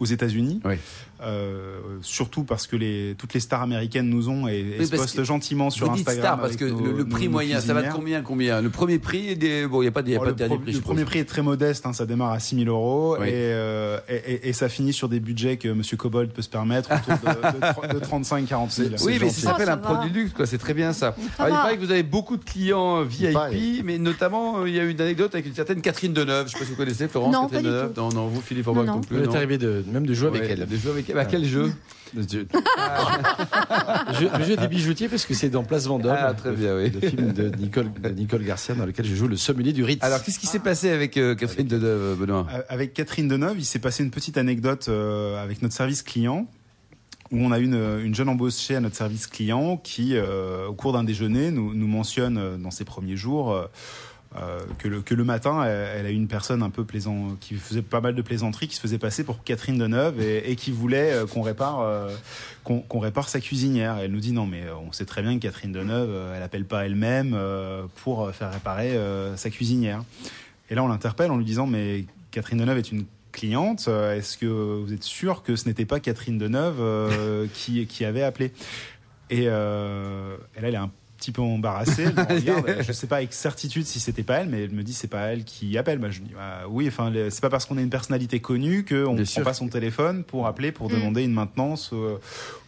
aux 0.00 0.06
États-Unis. 0.06 0.60
Oui. 0.64 0.74
Euh, 1.20 1.78
surtout 2.02 2.44
parce 2.44 2.66
que 2.68 2.76
les, 2.76 3.16
toutes 3.18 3.34
les 3.34 3.40
stars 3.40 3.62
américaines 3.62 4.08
nous 4.08 4.28
ont 4.28 4.46
et, 4.46 4.58
et 4.60 4.76
Oui, 4.78 4.86
se 4.86 4.94
postent 4.94 5.24
gentiment 5.24 5.68
sur 5.68 5.88
Vous 5.90 5.96
dites 5.96 6.08
Instagram. 6.08 6.34
star 6.38 6.40
parce 6.40 6.56
que 6.56 6.64
nos- 6.66 6.96
le, 6.96 7.04
prix 7.04 7.24
nos 7.26 7.32
moyen, 7.32 7.60
ça 7.60 7.74
va 7.74 7.82
de 7.82 7.92
combien 7.92 8.22
combien? 8.22 8.60
Le 8.60 8.70
premier 8.70 8.98
prix, 9.00 9.36
des... 9.36 9.66
bon, 9.66 9.80
il 9.82 9.86
n'y 9.86 9.88
a 9.88 9.90
pas, 9.90 10.02
de- 10.02 10.10
y 10.10 10.14
a 10.14 10.18
Oh, 10.18 10.20
pas 10.20 10.26
le, 10.26 10.32
de 10.32 10.38
dernier 10.38 10.54
pro- 10.54 10.62
prix. 10.64 10.72
le 10.74 10.80
premier 10.80 11.04
prix 11.04 11.18
est 11.18 11.24
très 11.24 11.42
modeste, 11.42 11.86
hein, 11.86 11.92
ça 11.92 12.06
démarre 12.06 12.30
à 12.30 12.38
6000 12.38 12.68
euros 12.68 13.16
Oui. 13.18 13.26
et, 13.28 13.32
euh, 13.34 13.98
et, 14.08 14.14
et- 14.14 14.48
et 14.48 14.52
ça 14.52 14.68
finit 14.68 14.92
sur 14.92 15.08
des 15.08 15.18
budgets 15.18 15.56
que 15.56 15.68
Monsieur 15.68 15.96
Cobold 15.96 16.30
peut 16.30 16.42
se 16.42 16.48
permettre 16.48 16.90
autour 16.92 17.14
de, 17.92 17.94
de, 17.98 18.04
35-40 18.04 18.70
000. 18.70 18.88
Oui, 19.04 19.14
mais 19.14 19.18
gentil. 19.28 19.40
ça 19.40 19.50
s'appelle 19.50 19.62
Oh, 19.62 19.66
ça 19.66 19.72
un 19.72 19.76
va. 19.76 19.82
produit 19.94 20.10
luxe, 20.12 20.32
quoi. 20.32 20.46
C'est 20.46 20.58
très 20.58 20.74
bien 20.74 20.92
ça. 20.92 21.16
Ça 21.36 21.42
Alors, 21.44 21.56
il 21.58 21.60
paraît 21.62 21.76
que 21.78 21.84
vous 21.84 21.90
avez 21.90 22.02
beaucoup 22.04 22.36
de 22.36 22.44
clients 22.44 23.00
euh, 23.00 23.04
VIP, 23.04 23.84
mais 23.84 23.98
notamment 23.98 24.64
il 24.66 24.74
y 24.74 24.78
a 24.78 24.84
eu 24.84 24.90
une 24.90 25.00
anecdote 25.00 25.34
avec 25.34 25.46
une 25.46 25.54
certaine 25.54 25.80
Catherine 25.80 26.12
Deneuve. 26.12 26.46
Je 26.46 26.52
ne 26.52 26.52
sais 26.52 26.58
pas 26.60 26.64
si 26.64 26.70
vous 26.70 26.76
connaissez 26.76 27.08
Florence 27.08 27.32
Non, 27.34 27.42
Catherine 27.48 27.62
pas 27.64 27.68
du 27.70 27.74
Deneuve. 27.76 27.92
tout. 27.94 28.00
Non, 28.00 28.08
non, 28.10 28.26
vous 28.28 28.40
Philippe 28.40 28.64
Forbach 28.64 28.86
non. 28.86 28.94
non 28.96 29.00
plus. 29.00 29.16
Il 29.16 29.22
est 29.24 29.26
non. 29.26 29.34
arrivé 29.34 29.58
de, 29.58 29.84
même 29.92 30.06
de 30.06 30.14
jouer 30.14 30.28
avec 30.28 30.42
elle. 30.48 30.64
De 30.66 30.76
jouer 30.76 30.92
avec 30.92 31.07
À 31.16 31.24
quel 31.24 31.44
jeu 31.44 31.72
Le 32.14 32.22
jeu, 32.22 32.46
le 34.08 34.14
jeu- 34.14 34.30
le 34.38 34.44
jeu 34.44 34.56
des 34.56 34.68
bijoutiers, 34.68 35.08
parce 35.08 35.26
que 35.26 35.34
c'est 35.34 35.50
dans 35.50 35.62
Place 35.62 35.86
Vendôme, 35.86 36.16
Ah, 36.18 36.32
très 36.34 36.52
bien, 36.52 36.76
oui. 36.76 36.90
le 36.90 37.08
film 37.08 37.32
de 37.32 37.48
Nicole, 37.56 37.90
de 38.02 38.08
Nicole 38.10 38.44
Garcia, 38.44 38.74
dans 38.74 38.86
lequel 38.86 39.06
je 39.06 39.14
joue 39.14 39.28
le 39.28 39.36
sommelier 39.36 39.72
du 39.72 39.84
Ritz. 39.84 40.02
Alors, 40.02 40.22
qu'est-ce 40.22 40.38
qui 40.38 40.46
s'est 40.46 40.58
passé 40.58 40.90
avec 40.90 41.16
euh, 41.16 41.34
Catherine 41.34 41.66
Deneuve, 41.66 42.16
Benoît 42.18 42.46
Euh, 42.54 42.62
Avec 42.68 42.94
Catherine 42.94 43.28
Deneuve, 43.28 43.58
il 43.58 43.64
s'est 43.64 43.78
passé 43.78 44.02
une 44.04 44.10
petite 44.10 44.38
anecdote 44.38 44.86
euh, 44.88 45.42
avec 45.42 45.62
notre 45.62 45.74
service 45.74 46.02
client 46.02 46.46
où 47.30 47.36
on 47.40 47.52
a 47.52 47.58
une, 47.58 47.74
une 48.02 48.14
jeune 48.14 48.30
embauchée 48.30 48.74
à 48.76 48.80
notre 48.80 48.96
service 48.96 49.26
client 49.26 49.76
qui, 49.76 50.16
euh, 50.16 50.66
au 50.68 50.72
cours 50.72 50.94
d'un 50.94 51.04
déjeuner, 51.04 51.50
nous, 51.50 51.74
nous 51.74 51.86
mentionne 51.86 52.38
euh, 52.38 52.56
dans 52.56 52.70
ses 52.70 52.84
premiers 52.86 53.16
jours 53.18 53.54
euh, 54.36 54.60
que, 54.78 54.88
le, 54.88 55.00
que 55.00 55.14
le 55.14 55.24
matin, 55.24 55.64
elle, 55.64 56.00
elle 56.00 56.06
a 56.06 56.10
eu 56.10 56.14
une 56.14 56.28
personne 56.28 56.62
un 56.62 56.68
peu 56.68 56.84
plaisant, 56.84 57.36
qui 57.40 57.54
faisait 57.54 57.80
pas 57.80 58.02
mal 58.02 58.14
de 58.14 58.20
plaisanteries, 58.20 58.68
qui 58.68 58.76
se 58.76 58.80
faisait 58.80 58.98
passer 58.98 59.24
pour 59.24 59.42
Catherine 59.42 59.78
Deneuve 59.78 60.20
et, 60.20 60.54
qui 60.56 60.70
voulait 60.70 61.12
euh, 61.12 61.26
qu'on 61.26 61.40
répare, 61.40 61.80
euh, 61.80 62.14
qu'on 62.62 62.98
répare 62.98 63.30
sa 63.30 63.40
cuisinière. 63.40 63.96
Elle 63.96 64.12
nous 64.12 64.20
dit 64.20 64.32
non, 64.32 64.46
mais 64.46 64.64
on 64.70 64.92
sait 64.92 65.06
très 65.06 65.22
bien 65.22 65.34
que 65.36 65.42
Catherine 65.42 65.72
Deneuve, 65.72 66.14
elle 66.36 66.42
appelle 66.42 66.66
pas 66.66 66.84
elle-même 66.84 67.34
pour 68.02 68.30
faire 68.32 68.52
réparer 68.52 68.98
sa 69.36 69.48
cuisinière. 69.48 70.02
Et 70.68 70.74
là, 70.74 70.84
on 70.84 70.88
l'interpelle 70.88 71.30
en 71.30 71.38
lui 71.38 71.46
disant 71.46 71.66
mais 71.66 72.04
Catherine 72.30 72.58
Deneuve 72.58 72.76
est 72.76 72.92
une 72.92 73.06
cliente. 73.32 73.88
Est-ce 73.88 74.36
que 74.36 74.44
vous 74.46 74.92
êtes 74.92 75.04
sûr 75.04 75.42
que 75.42 75.56
ce 75.56 75.66
n'était 75.66 75.86
pas 75.86 75.98
Catherine 75.98 76.36
Deneuve 76.36 77.48
qui, 77.54 77.86
qui 77.86 78.04
avait 78.04 78.22
appelé? 78.22 78.52
Et, 79.30 79.44
et 79.44 79.46
là, 79.46 80.36
elle 80.56 80.74
est 80.74 80.76
un 80.76 80.90
petit 81.18 81.32
peu 81.32 81.42
embarrassée. 81.42 82.04
Elle 82.04 82.14
me 82.14 82.34
regarde. 82.40 82.76
je 82.80 82.92
sais 82.92 83.06
pas 83.06 83.16
avec 83.16 83.32
certitude 83.32 83.86
si 83.86 84.00
c'était 84.00 84.22
pas 84.22 84.36
elle, 84.38 84.48
mais 84.48 84.64
elle 84.64 84.70
me 84.72 84.82
dit 84.82 84.92
c'est 84.92 85.08
pas 85.08 85.26
elle 85.26 85.44
qui 85.44 85.76
appelle. 85.76 85.98
Bah, 85.98 86.08
je 86.10 86.20
dis 86.20 86.32
bah, 86.34 86.66
oui. 86.68 86.86
Enfin, 86.88 87.12
c'est 87.30 87.40
pas 87.40 87.50
parce 87.50 87.66
qu'on 87.66 87.76
est 87.78 87.82
une 87.82 87.90
personnalité 87.90 88.40
connue 88.40 88.84
qu'on 88.84 89.14
ne 89.14 89.24
prend 89.24 89.42
pas 89.42 89.54
son 89.54 89.68
téléphone 89.68 90.24
pour 90.24 90.46
appeler 90.46 90.72
pour 90.72 90.88
demander 90.88 91.22
une 91.24 91.32
maintenance 91.32 91.90
euh, 91.92 92.16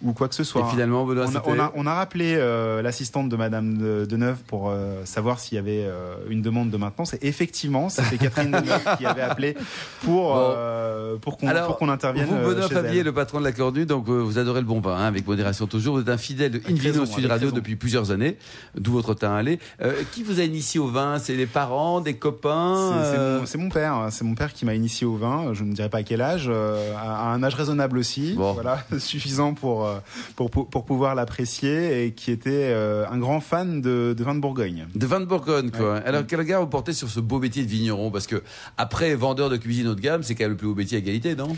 ou 0.02 0.12
quoi 0.12 0.28
que 0.28 0.34
ce 0.34 0.44
soit. 0.44 0.66
Et 0.66 0.70
finalement, 0.70 1.04
Benoît, 1.04 1.26
On 1.28 1.36
a, 1.36 1.42
on, 1.46 1.58
a, 1.60 1.72
on 1.76 1.86
a 1.86 1.94
rappelé 1.94 2.34
euh, 2.36 2.82
l'assistante 2.82 3.28
de 3.28 3.36
Madame 3.36 3.78
de, 3.78 4.04
Deneuve 4.04 4.38
pour 4.46 4.68
euh, 4.70 5.04
savoir 5.04 5.38
s'il 5.40 5.56
y 5.56 5.58
avait 5.58 5.84
euh, 5.84 6.14
une 6.28 6.42
demande 6.42 6.70
de 6.70 6.76
maintenance. 6.76 7.14
Et 7.14 7.18
effectivement, 7.28 7.88
c'était 7.88 8.18
Catherine 8.24 8.50
Deneuve 8.50 8.96
qui 8.98 9.06
avait 9.06 9.22
appelé 9.22 9.54
pour, 10.02 10.34
Bon. 10.34 10.34
euh, 10.36 11.16
pour 11.16 11.38
qu'on 11.38 11.46
Alors, 11.48 11.66
pour 11.66 11.78
qu'on 11.78 11.88
intervienne. 11.88 12.26
Vous, 12.26 12.36
Benoît 12.50 12.68
Fabier, 12.68 13.02
le 13.02 13.12
patron 13.12 13.38
de 13.38 13.44
la 13.44 13.52
Cornue, 13.52 13.86
donc 13.86 14.08
euh, 14.08 14.12
vous 14.12 14.38
adorez 14.38 14.60
le 14.60 14.66
bon 14.66 14.80
vin, 14.80 14.96
hein, 14.96 15.06
avec 15.06 15.26
modération 15.26 15.66
toujours. 15.66 15.94
Vous 15.96 16.02
êtes 16.02 16.08
un 16.08 16.18
fidèle 16.18 16.52
de 16.52 16.60
Invino 16.68 17.06
Sud 17.06 17.26
Radio 17.26 17.48
raison. 17.48 17.56
depuis 17.56 17.76
plusieurs 17.76 18.10
années, 18.10 18.36
d'où 18.76 18.92
votre 18.92 19.14
teint 19.14 19.34
allé. 19.34 19.58
Euh, 19.82 20.02
qui 20.12 20.22
vous 20.22 20.40
a 20.40 20.42
initié 20.44 20.80
au 20.80 20.88
vin? 20.88 21.18
C'est 21.18 21.34
les 21.36 21.46
parents, 21.46 22.00
des 22.00 22.14
copains 22.14 22.92
C'est- 23.02 23.10
c'est 23.46 23.58
euh, 23.58 23.60
mon- 23.62 23.68
père, 23.68 23.94
hein. 23.94 24.10
c'est 24.10 24.24
mon 24.24 24.34
père 24.34 24.52
qui 24.52 24.64
m'a 24.64 24.74
initié 24.74 25.06
au 25.06 25.16
vin. 25.16 25.52
Je 25.54 25.64
ne 25.64 25.72
dirais 25.72 25.88
pas 25.88 25.98
à 25.98 26.02
quel 26.02 26.20
âge, 26.20 26.46
euh, 26.48 26.94
à, 26.96 27.32
un 27.32 27.42
âge 27.42 27.54
raisonnable 27.54 27.98
aussi, 27.98 28.34
Bon. 28.34 28.52
voilà, 28.52 28.84
suffisant 28.98 29.54
pour, 29.54 29.86
euh, 29.86 29.98
pour 30.36 30.50
pour 30.50 30.68
pour 30.68 30.84
pouvoir 30.84 31.14
l'apprécier 31.14 32.04
et 32.06 32.12
qui 32.12 32.30
était 32.30 32.72
un 33.10 33.18
grand 33.18 33.40
fan 33.40 33.80
de, 33.80 34.14
de 34.16 34.24
vin 34.24 34.34
de 34.34 34.40
Bourgogne. 34.40 34.86
De 34.94 35.06
vin 35.06 35.20
de 35.20 35.24
Bourgogne, 35.26 35.70
quoi. 35.70 35.94
Ouais. 35.94 36.02
Alors, 36.04 36.22
quel 36.26 36.38
regard 36.40 36.60
vous 36.60 36.66
portez 36.68 36.92
sur 36.92 37.08
ce 37.08 37.20
beau 37.20 37.38
métier 37.38 37.62
de 37.64 37.68
vigneron? 37.68 38.10
Parce 38.10 38.26
que, 38.26 38.42
après, 38.76 39.14
vendeur 39.14 39.50
de 39.50 39.56
cuisine 39.56 39.88
haut 39.88 39.94
de 39.94 40.00
gamme, 40.00 40.22
c'est 40.22 40.34
quand 40.34 40.44
même 40.44 40.52
le 40.52 40.56
plus 40.56 40.68
beau 40.68 40.74
métier 40.74 40.96
à 40.96 41.00
égalité, 41.00 41.34
non? 41.34 41.56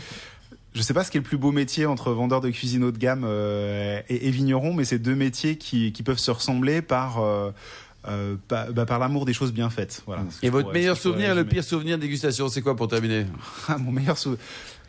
Je 0.73 0.81
sais 0.81 0.93
pas 0.93 1.03
ce 1.03 1.11
qui 1.11 1.17
est 1.17 1.21
le 1.21 1.25
plus 1.25 1.37
beau 1.37 1.51
métier 1.51 1.85
entre 1.85 2.11
vendeur 2.11 2.41
de 2.41 2.49
cuisine 2.49 2.83
haut 2.83 2.91
de 2.91 2.97
gamme 2.97 3.23
euh, 3.25 4.01
et, 4.09 4.27
et 4.27 4.31
vigneron, 4.31 4.73
mais 4.73 4.85
c'est 4.85 4.99
deux 4.99 5.15
métiers 5.15 5.57
qui, 5.57 5.91
qui 5.91 6.01
peuvent 6.03 6.17
se 6.17 6.31
ressembler 6.31 6.81
par 6.81 7.19
euh, 7.21 7.51
euh, 8.09 8.35
par, 8.49 8.73
bah, 8.73 8.85
par 8.85 8.99
l'amour 8.99 9.23
des 9.25 9.33
choses 9.33 9.53
bien 9.53 9.69
faites. 9.69 10.03
Voilà. 10.05 10.23
Que 10.41 10.45
Et 10.45 10.49
votre 10.49 10.65
pourrais- 10.67 10.79
meilleur 10.79 10.97
souvenir, 10.97 11.35
le 11.35 11.45
pire 11.45 11.63
souvenir 11.63 11.95
de 11.97 12.01
dégustation, 12.01 12.49
c'est 12.49 12.61
quoi 12.61 12.75
pour 12.75 12.87
terminer? 12.89 13.25
Ah, 13.69 13.77
mon 13.77 13.91
meilleur 13.93 14.17
sou- 14.17 14.35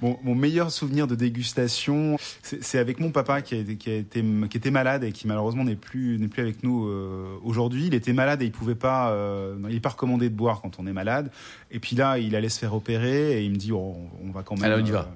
Mon, 0.03 0.19
mon 0.25 0.35
meilleur 0.35 0.73
souvenir 0.73 1.07
de 1.07 1.15
dégustation, 1.15 2.17
c'est 2.43 2.65
c'est 2.65 2.79
avec 2.81 2.99
mon 2.99 3.11
papa 3.13 3.41
qui, 3.43 3.55
a 3.55 3.59
été, 3.59 3.77
qui, 3.77 3.91
a 3.91 3.95
été, 3.95 4.25
qui 4.51 4.57
était 4.57 4.73
malade 4.73 5.05
et 5.05 5.13
qui 5.13 5.29
malheureusement 5.29 5.63
n'est 5.63 5.77
plus 5.77 6.19
n'est 6.19 6.27
plus 6.27 6.43
avec 6.43 6.65
nous 6.65 6.89
euh, 6.89 7.37
aujourd'hui. 7.45 7.87
Il 7.87 7.95
était 7.95 8.13
malade 8.13 8.43
et 8.43 8.47
il 8.47 8.51
pouvait 8.53 8.75
pas, 8.75 9.11
euh, 9.13 9.55
il 9.69 9.77
est 9.77 9.81
pas 9.81 9.91
recommandé 9.91 10.29
de 10.29 10.35
boire 10.35 10.61
quand 10.61 10.81
on 10.81 10.87
est 10.89 10.93
malade. 10.93 11.31
Et 11.71 11.79
puis 11.79 11.95
là, 11.95 12.19
il 12.19 12.35
allait 12.35 12.49
se 12.49 12.59
faire 12.59 12.75
opérer 12.75 13.39
et 13.39 13.45
il 13.45 13.51
me 13.53 13.57
dit 13.57 13.71
oh, 13.71 13.95
on 14.27 14.33
va 14.33 14.43
quand 14.43 14.57
même. 14.57 14.65
Alors, 14.65 14.81
on 14.83 14.85
y 14.85 14.91
va. 14.91 15.09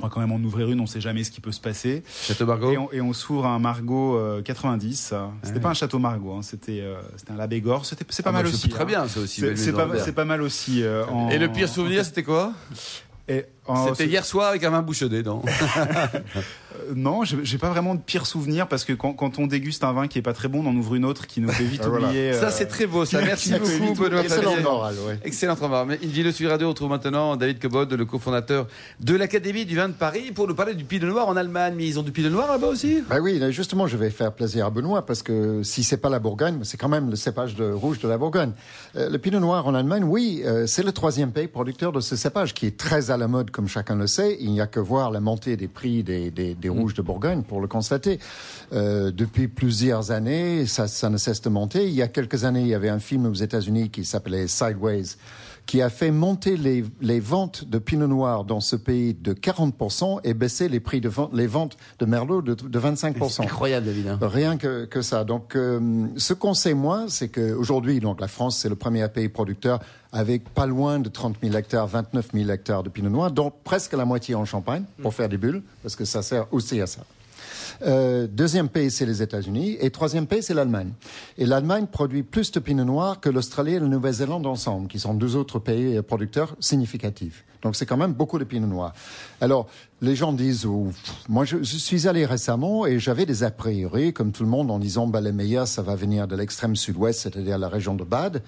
On 0.00 0.06
va 0.06 0.08
quand 0.08 0.20
même 0.20 0.32
en 0.32 0.36
ouvrir 0.44 0.70
une. 0.70 0.80
On 0.80 0.86
sait 0.86 1.00
jamais 1.00 1.24
ce 1.24 1.30
qui 1.30 1.40
peut 1.40 1.52
se 1.52 1.60
passer. 1.60 2.02
Château 2.22 2.46
Margaux 2.46 2.72
Et 2.72 2.78
on, 2.78 2.92
et 2.92 3.00
on 3.00 3.12
s'ouvre 3.12 3.46
un 3.46 3.58
Margot 3.58 4.16
euh, 4.16 4.42
90. 4.42 5.14
C'était 5.42 5.60
pas 5.60 5.68
un 5.70 5.74
château 5.74 5.98
Margot, 5.98 6.32
hein, 6.34 6.42
c'était 6.42 6.80
euh, 6.80 7.00
c'était 7.16 7.32
un 7.32 7.36
Labégor. 7.36 7.84
C'était 7.86 8.04
c'est 8.08 8.22
pas 8.22 8.30
Ah, 8.30 8.32
mal 8.32 8.42
bah, 8.44 8.48
aussi. 8.48 8.60
C'est 8.62 8.68
très 8.68 8.82
hein. 8.82 8.86
bien, 8.86 9.08
ça 9.08 9.20
aussi. 9.20 9.42
C'est 9.56 9.72
pas, 9.72 9.82
Albert. 9.82 10.04
c'est 10.04 10.12
pas 10.12 10.24
mal 10.24 10.42
aussi. 10.42 10.82
euh, 10.82 11.04
en- 11.06 11.28
Et 11.30 11.38
le 11.38 11.48
pire 11.48 11.68
souvenir, 11.68 12.04
c'était 12.04 12.22
quoi? 12.22 12.52
C'était 13.28 14.06
hier 14.06 14.24
soir 14.24 14.48
avec 14.48 14.64
un 14.64 14.70
vin 14.70 14.82
bouchonné, 14.82 15.22
non? 15.22 15.42
Euh, 15.46 16.40
Non, 16.94 17.24
j'ai 17.24 17.58
pas 17.58 17.70
vraiment 17.70 17.94
de 17.94 18.00
pire 18.00 18.26
souvenir 18.26 18.68
parce 18.68 18.84
que 18.84 18.92
quand, 18.92 19.12
quand 19.12 19.38
on 19.38 19.46
déguste 19.46 19.84
un 19.84 19.92
vin 19.92 20.08
qui 20.08 20.18
est 20.18 20.22
pas 20.22 20.32
très 20.32 20.48
bon, 20.48 20.64
on 20.64 20.70
en 20.70 20.76
ouvre 20.76 20.94
une 20.94 21.04
autre 21.04 21.26
qui 21.26 21.40
nous 21.40 21.50
fait 21.50 21.64
vite 21.64 21.82
Ah, 21.84 21.88
voilà. 21.88 22.08
oublier. 22.08 22.32
Ça, 22.34 22.46
euh, 22.46 22.50
c'est 22.52 22.66
très 22.66 22.86
beau, 22.86 23.04
ça. 23.04 23.20
Merci 23.22 23.52
beaucoup, 23.52 24.02
Benoît 24.02 24.22
Excellent 24.22 24.60
moral, 24.60 24.94
ouais. 25.06 25.18
Excellent 25.24 25.56
travail. 25.56 25.86
Mais 25.88 25.98
Invino 26.06 26.30
Sud 26.32 26.46
Radio, 26.48 26.66
on 26.66 26.70
retrouve 26.70 26.90
maintenant 26.90 27.36
David 27.36 27.58
Cobod, 27.60 27.92
le 27.92 28.04
cofondateur 28.04 28.66
de 29.00 29.14
l'Académie 29.14 29.64
du 29.64 29.76
vin 29.76 29.88
de 29.88 29.94
Paris, 29.94 30.32
pour 30.34 30.46
nous 30.48 30.54
parler 30.54 30.74
du 30.74 30.84
Pinot 30.84 31.08
Noir 31.08 31.28
en 31.28 31.36
Allemagne. 31.36 31.74
Mais 31.76 31.86
ils 31.86 31.98
ont 31.98 32.02
du 32.02 32.12
Pinot 32.12 32.30
Noir 32.30 32.48
là-bas 32.50 32.68
aussi? 32.68 33.02
Bah 33.08 33.16
oui, 33.20 33.40
justement, 33.50 33.86
je 33.86 33.96
vais 33.96 34.10
faire 34.10 34.32
plaisir 34.32 34.66
à 34.66 34.70
Benoît 34.70 35.04
parce 35.06 35.22
que 35.22 35.62
si 35.62 35.82
c'est 35.84 35.96
pas 35.98 36.08
la 36.08 36.18
Bourgogne, 36.18 36.60
c'est 36.64 36.76
quand 36.76 36.88
même 36.88 37.10
le 37.10 37.16
cépage 37.16 37.54
de 37.54 37.70
rouge 37.70 37.98
de 37.98 38.08
la 38.08 38.18
Bourgogne. 38.18 38.52
Euh, 38.96 39.08
le 39.08 39.18
Pinot 39.18 39.40
Noir 39.40 39.66
en 39.66 39.74
Allemagne, 39.74 40.04
oui, 40.04 40.42
euh, 40.44 40.66
c'est 40.66 40.82
le 40.82 40.92
troisième 40.92 41.32
pays 41.32 41.48
producteur 41.48 41.92
de 41.92 42.00
ce 42.00 42.16
cépage 42.16 42.54
qui 42.54 42.66
est 42.66 42.76
très 42.76 43.10
à 43.10 43.16
la 43.16 43.28
mode, 43.28 43.50
comme 43.50 43.68
chacun 43.68 43.96
le 43.96 44.06
sait. 44.06 44.36
Il 44.40 44.50
n'y 44.52 44.60
a 44.60 44.66
que 44.66 44.80
voir 44.80 45.10
la 45.10 45.20
montée 45.20 45.56
des 45.56 45.68
prix 45.68 46.02
des, 46.02 46.30
des, 46.30 46.54
des 46.54 46.68
rouges 46.70 46.94
de 46.94 47.02
Bourgogne 47.02 47.42
pour 47.42 47.60
le 47.60 47.68
constater. 47.68 48.18
Euh, 48.72 49.10
depuis 49.10 49.48
plusieurs 49.48 50.10
années, 50.10 50.66
ça, 50.66 50.88
ça 50.88 51.10
ne 51.10 51.16
cesse 51.16 51.42
de 51.42 51.48
monter. 51.48 51.86
Il 51.86 51.94
y 51.94 52.02
a 52.02 52.08
quelques 52.08 52.44
années, 52.44 52.62
il 52.62 52.68
y 52.68 52.74
avait 52.74 52.88
un 52.88 52.98
film 52.98 53.26
aux 53.26 53.34
États-Unis 53.34 53.90
qui 53.90 54.04
s'appelait 54.04 54.48
Sideways 54.48 55.16
qui 55.70 55.80
a 55.82 55.88
fait 55.88 56.10
monter 56.10 56.56
les, 56.56 56.82
les 57.00 57.20
ventes 57.20 57.64
de 57.64 57.78
Pinot 57.78 58.08
Noir 58.08 58.42
dans 58.44 58.58
ce 58.58 58.74
pays 58.74 59.14
de 59.14 59.32
40% 59.34 60.18
et 60.24 60.34
baisser 60.34 60.68
les 60.68 60.80
prix 60.80 61.00
de 61.00 61.08
vente, 61.08 61.30
les 61.32 61.46
ventes 61.46 61.76
de 62.00 62.06
Merlot 62.06 62.42
de, 62.42 62.54
de 62.54 62.80
25%. 62.80 63.42
Incroyable, 63.44 63.86
David. 63.86 64.08
hein. 64.08 64.18
Rien 64.20 64.56
que, 64.56 64.86
que 64.86 65.00
ça. 65.00 65.22
Donc, 65.22 65.54
euh, 65.54 66.08
ce 66.16 66.34
qu'on 66.34 66.54
sait 66.54 66.74
moi, 66.74 67.04
c'est 67.06 67.28
qu'aujourd'hui, 67.28 68.00
donc 68.00 68.20
la 68.20 68.26
France, 68.26 68.58
c'est 68.58 68.68
le 68.68 68.74
premier 68.74 69.06
pays 69.10 69.28
producteur 69.28 69.78
avec 70.10 70.52
pas 70.52 70.66
loin 70.66 70.98
de 70.98 71.08
30 71.08 71.36
000 71.40 71.54
hectares, 71.56 71.86
29 71.86 72.30
000 72.34 72.50
hectares 72.50 72.82
de 72.82 72.88
Pinot 72.88 73.08
Noir, 73.10 73.30
dont 73.30 73.52
presque 73.62 73.92
la 73.92 74.04
moitié 74.04 74.34
en 74.34 74.44
Champagne 74.44 74.82
pour 75.00 75.14
faire 75.14 75.28
des 75.28 75.38
bulles, 75.38 75.62
parce 75.84 75.94
que 75.94 76.04
ça 76.04 76.22
sert 76.22 76.52
aussi 76.52 76.80
à 76.80 76.88
ça. 76.88 77.02
Euh, 77.82 78.26
deuxième 78.26 78.68
pays, 78.68 78.90
c'est 78.90 79.06
les 79.06 79.22
États-Unis. 79.22 79.76
Et 79.80 79.90
troisième 79.90 80.26
pays, 80.26 80.42
c'est 80.42 80.54
l'Allemagne. 80.54 80.92
Et 81.38 81.46
l'Allemagne 81.46 81.86
produit 81.86 82.22
plus 82.22 82.50
de 82.52 82.60
pinot 82.60 82.84
noir 82.84 83.20
que 83.20 83.28
l'Australie 83.28 83.74
et 83.74 83.80
la 83.80 83.86
Nouvelle-Zélande 83.86 84.46
ensemble, 84.46 84.88
qui 84.88 84.98
sont 84.98 85.14
deux 85.14 85.36
autres 85.36 85.58
pays 85.58 86.00
producteurs 86.02 86.56
significatifs. 86.60 87.44
Donc 87.62 87.76
c'est 87.76 87.86
quand 87.86 87.96
même 87.96 88.12
beaucoup 88.14 88.38
de 88.38 88.44
pinot 88.44 88.66
noir. 88.66 88.92
Alors, 89.40 89.66
les 90.02 90.16
gens 90.16 90.32
disent, 90.32 90.64
oh, 90.64 90.88
moi 91.28 91.44
je, 91.44 91.58
je 91.62 91.76
suis 91.76 92.08
allé 92.08 92.24
récemment 92.24 92.86
et 92.86 92.98
j'avais 92.98 93.26
des 93.26 93.44
a 93.44 93.50
priori, 93.50 94.14
comme 94.14 94.32
tout 94.32 94.42
le 94.44 94.48
monde, 94.48 94.70
en 94.70 94.78
disant, 94.78 95.06
bah, 95.06 95.20
les 95.20 95.32
meilleurs, 95.32 95.68
ça 95.68 95.82
va 95.82 95.94
venir 95.94 96.26
de 96.26 96.36
l'extrême 96.36 96.74
sud-ouest, 96.74 97.20
c'est-à-dire 97.20 97.58
la 97.58 97.68
région 97.68 97.94
de 97.94 98.04
Bade, 98.04 98.42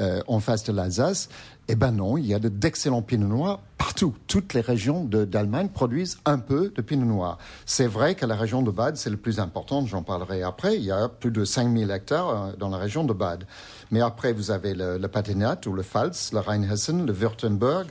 euh, 0.00 0.20
en 0.26 0.40
face 0.40 0.64
de 0.64 0.72
l'Alsace. 0.72 1.28
Eh 1.68 1.74
ben 1.76 1.90
non, 1.92 2.16
il 2.16 2.26
y 2.26 2.34
a 2.34 2.38
de- 2.40 2.48
d'excellents 2.48 3.02
pinots 3.02 3.26
noirs 3.28 3.60
partout. 3.78 4.14
Toutes 4.28 4.54
les 4.54 4.60
régions 4.60 5.04
de- 5.04 5.24
d'Allemagne 5.24 5.68
produisent 5.68 6.18
un 6.24 6.38
peu 6.38 6.72
de 6.74 6.82
pinot 6.82 7.06
noir. 7.06 7.38
C'est 7.66 7.86
vrai 7.86 8.14
que 8.16 8.26
la 8.26 8.34
région 8.36 8.62
de 8.62 8.70
Bade, 8.72 8.96
c'est 8.96 9.10
le 9.10 9.16
plus 9.16 9.38
important, 9.40 9.84
j'en 9.86 10.02
parlerai 10.02 10.42
après. 10.42 10.76
Il 10.76 10.82
y 10.84 10.90
a 10.92 11.08
plus 11.08 11.30
de 11.30 11.44
5000 11.44 11.90
hectares 11.92 12.28
euh, 12.30 12.52
dans 12.58 12.68
la 12.68 12.78
région 12.78 13.04
de 13.04 13.12
Bade. 13.12 13.44
Mais 13.92 14.00
après, 14.00 14.32
vous 14.32 14.50
avez 14.50 14.74
le, 14.74 14.98
le 14.98 15.08
Palatinat 15.08 15.60
ou 15.66 15.72
le 15.72 15.82
Pfalz, 15.82 16.30
le 16.32 16.40
Rheinhessen, 16.40 17.06
le 17.06 17.12
Württemberg, 17.12 17.86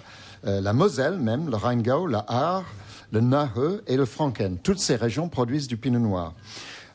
euh, 0.46 0.62
la 0.62 0.74
Moselle 0.74 1.18
même, 1.20 1.50
le 1.50 1.56
Rheingau, 1.56 2.08
la 2.08 2.25
Aar, 2.28 2.64
le 3.12 3.22
Nahe 3.22 3.82
et 3.88 3.98
le 3.98 4.06
Franken. 4.06 4.58
Toutes 4.58 4.80
ces 4.80 4.96
régions 4.96 5.30
produisent 5.30 5.68
du 5.68 5.78
pinot 5.78 6.00
noir. 6.00 6.34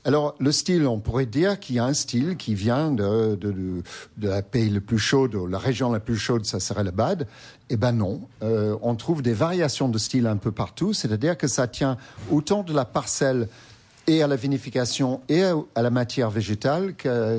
Alors, 0.05 0.35
le 0.39 0.51
style, 0.51 0.87
on 0.87 0.99
pourrait 0.99 1.27
dire 1.27 1.61
qu'il 1.61 1.77
y 1.77 1.79
a 1.79 1.85
un 1.85 1.93
style 1.93 2.37
qui 2.37 2.55
vient 2.55 2.91
de, 2.91 3.35
de, 3.35 3.83
de, 4.17 4.29
la 4.29 4.41
pays 4.41 4.71
le 4.71 4.81
plus 4.81 5.15
la 5.49 5.59
région 5.59 5.93
la 5.93 6.01
plus 6.01 6.17
chaude, 6.17 6.47
ça 6.47 6.59
serait 6.59 6.85
le 6.85 6.91
Bad. 6.91 7.27
Eh 7.69 7.77
ben 7.77 7.93
non, 7.93 8.23
euh, 8.43 8.77
on 8.81 8.95
trouve 8.95 9.21
des 9.21 9.35
variations 9.35 9.91
de 9.91 9.99
style 9.99 10.27
un 10.27 10.39
peu 10.39 10.53
partout, 10.53 10.95
c'est-à-dire 10.95 11.37
que 11.37 11.47
ça 11.49 11.69
tient 11.69 11.99
autant 12.31 12.63
de 12.63 12.73
la 12.73 12.87
parcelle 12.87 13.49
et 14.07 14.23
à 14.23 14.27
la 14.27 14.37
vinification 14.37 15.21
et 15.29 15.43
à, 15.43 15.83
la 15.83 15.91
matière 15.91 16.31
végétale 16.31 16.95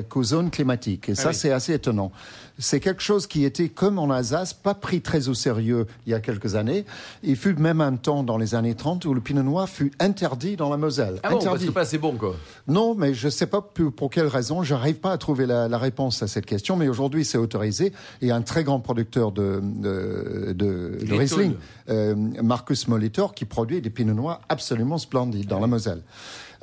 qu'aux 0.08 0.24
zones 0.24 0.50
climatiques. 0.50 1.08
Et 1.08 1.14
ça, 1.14 1.30
oui. 1.30 1.34
c'est 1.34 1.52
assez 1.52 1.74
étonnant. 1.74 2.12
C'est 2.58 2.80
quelque 2.80 3.02
chose 3.02 3.26
qui 3.26 3.44
était, 3.44 3.68
comme 3.68 3.98
en 3.98 4.10
Alsace, 4.10 4.52
pas 4.52 4.74
pris 4.74 5.00
très 5.00 5.28
au 5.28 5.34
sérieux 5.34 5.86
il 6.06 6.12
y 6.12 6.14
a 6.14 6.20
quelques 6.20 6.54
années. 6.54 6.84
Il 7.22 7.36
fut 7.36 7.54
même 7.54 7.80
un 7.80 7.96
temps 7.96 8.22
dans 8.22 8.36
les 8.36 8.54
années 8.54 8.74
30 8.74 9.04
où 9.06 9.14
le 9.14 9.20
pinot 9.20 9.42
noir 9.42 9.68
fut 9.68 9.90
interdit 9.98 10.56
dans 10.56 10.68
la 10.68 10.76
Moselle. 10.76 11.18
Ah 11.22 11.30
bon, 11.30 11.36
parce 11.36 11.46
interdit. 11.46 11.66
que 11.66 11.70
pas 11.72 11.80
assez 11.80 11.98
bon, 11.98 12.16
quoi. 12.16 12.36
Non, 12.68 12.94
mais 12.94 13.14
je 13.14 13.26
ne 13.26 13.30
sais 13.30 13.46
pas 13.46 13.62
pour 13.62 14.10
quelle 14.10 14.26
raison. 14.26 14.62
J'arrive 14.62 14.96
pas 14.96 15.12
à 15.12 15.18
trouver 15.18 15.46
la, 15.46 15.66
la 15.66 15.78
réponse 15.78 16.22
à 16.22 16.28
cette 16.28 16.46
question. 16.46 16.76
Mais 16.76 16.88
aujourd'hui, 16.88 17.24
c'est 17.24 17.38
autorisé. 17.38 17.92
Et 18.20 18.30
un 18.30 18.42
très 18.42 18.64
grand 18.64 18.80
producteur 18.80 19.32
de, 19.32 19.60
de, 19.62 20.52
de, 20.52 20.98
de 21.04 21.14
Riesling. 21.14 21.54
Euh, 21.88 22.14
Marcus 22.42 22.86
Molitor, 22.86 23.34
qui 23.34 23.44
produit 23.44 23.80
des 23.80 23.90
pinots 23.90 24.14
noirs 24.14 24.40
absolument 24.48 24.98
splendides 24.98 25.48
dans 25.48 25.58
la 25.58 25.66
Moselle. 25.66 26.02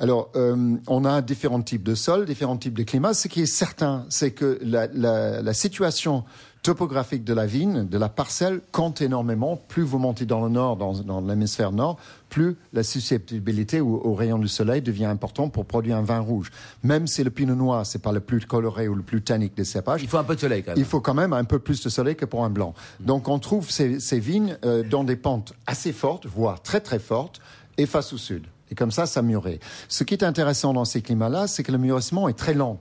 Alors, 0.00 0.30
euh, 0.34 0.76
on 0.88 1.04
a 1.04 1.20
différents 1.20 1.60
types 1.60 1.82
de 1.82 1.94
sols, 1.94 2.24
différents 2.24 2.56
types 2.56 2.72
de 2.76 2.82
climats. 2.84 3.12
Ce 3.12 3.28
qui 3.28 3.42
est 3.42 3.46
certain, 3.46 4.06
c'est 4.08 4.30
que 4.30 4.58
la, 4.62 4.86
la, 4.94 5.42
la 5.42 5.52
situation 5.52 6.24
topographique 6.62 7.22
de 7.24 7.32
la 7.34 7.44
vigne, 7.46 7.86
de 7.86 7.98
la 7.98 8.08
parcelle, 8.08 8.60
compte 8.72 9.02
énormément. 9.02 9.56
Plus 9.68 9.82
vous 9.82 9.98
montez 9.98 10.24
dans 10.26 10.42
le 10.42 10.50
nord, 10.50 10.76
dans, 10.76 10.94
dans 10.94 11.20
l'hémisphère 11.20 11.72
nord, 11.72 11.98
plus 12.30 12.56
la 12.72 12.82
susceptibilité 12.82 13.80
au, 13.80 14.00
au 14.02 14.14
rayon 14.14 14.38
du 14.38 14.48
soleil 14.48 14.80
devient 14.82 15.04
important 15.06 15.50
pour 15.50 15.64
produire 15.66 15.96
un 15.96 16.02
vin 16.02 16.20
rouge. 16.20 16.50
Même 16.82 17.06
si 17.06 17.22
le 17.22 17.30
pinot 17.30 17.54
noir, 17.54 17.84
c'est 17.84 18.02
pas 18.02 18.12
le 18.12 18.20
plus 18.20 18.44
coloré 18.46 18.88
ou 18.88 18.94
le 18.94 19.02
plus 19.02 19.22
tannique 19.22 19.54
des 19.54 19.64
cépages, 19.64 20.02
Il 20.02 20.08
faut 20.08 20.18
un 20.18 20.24
peu 20.24 20.34
de 20.34 20.40
soleil, 20.40 20.62
quand 20.62 20.72
même. 20.72 20.78
il 20.78 20.84
faut 20.86 21.00
quand 21.00 21.14
même 21.14 21.34
un 21.34 21.44
peu 21.44 21.58
plus 21.58 21.82
de 21.82 21.88
soleil 21.90 22.16
que 22.16 22.24
pour 22.26 22.44
un 22.44 22.50
blanc. 22.50 22.72
Donc 23.00 23.28
on 23.28 23.38
trouve 23.38 23.70
ces, 23.70 24.00
ces 24.00 24.18
vignes 24.18 24.56
euh, 24.64 24.82
dans 24.82 25.04
des 25.04 25.16
pentes 25.16 25.52
assez 25.66 25.92
fortes, 25.92 26.26
voire 26.26 26.62
très 26.62 26.80
très 26.80 26.98
fortes, 26.98 27.40
et 27.78 27.86
face 27.86 28.12
au 28.12 28.18
sud. 28.18 28.44
Et 28.70 28.74
comme 28.74 28.90
ça, 28.90 29.06
ça 29.06 29.22
mûrit. 29.22 29.58
Ce 29.88 30.04
qui 30.04 30.14
est 30.14 30.22
intéressant 30.22 30.72
dans 30.72 30.84
ces 30.84 31.02
climats-là, 31.02 31.46
c'est 31.46 31.62
que 31.62 31.72
le 31.72 31.78
mûrissement 31.78 32.28
est 32.28 32.38
très 32.38 32.54
lent. 32.54 32.78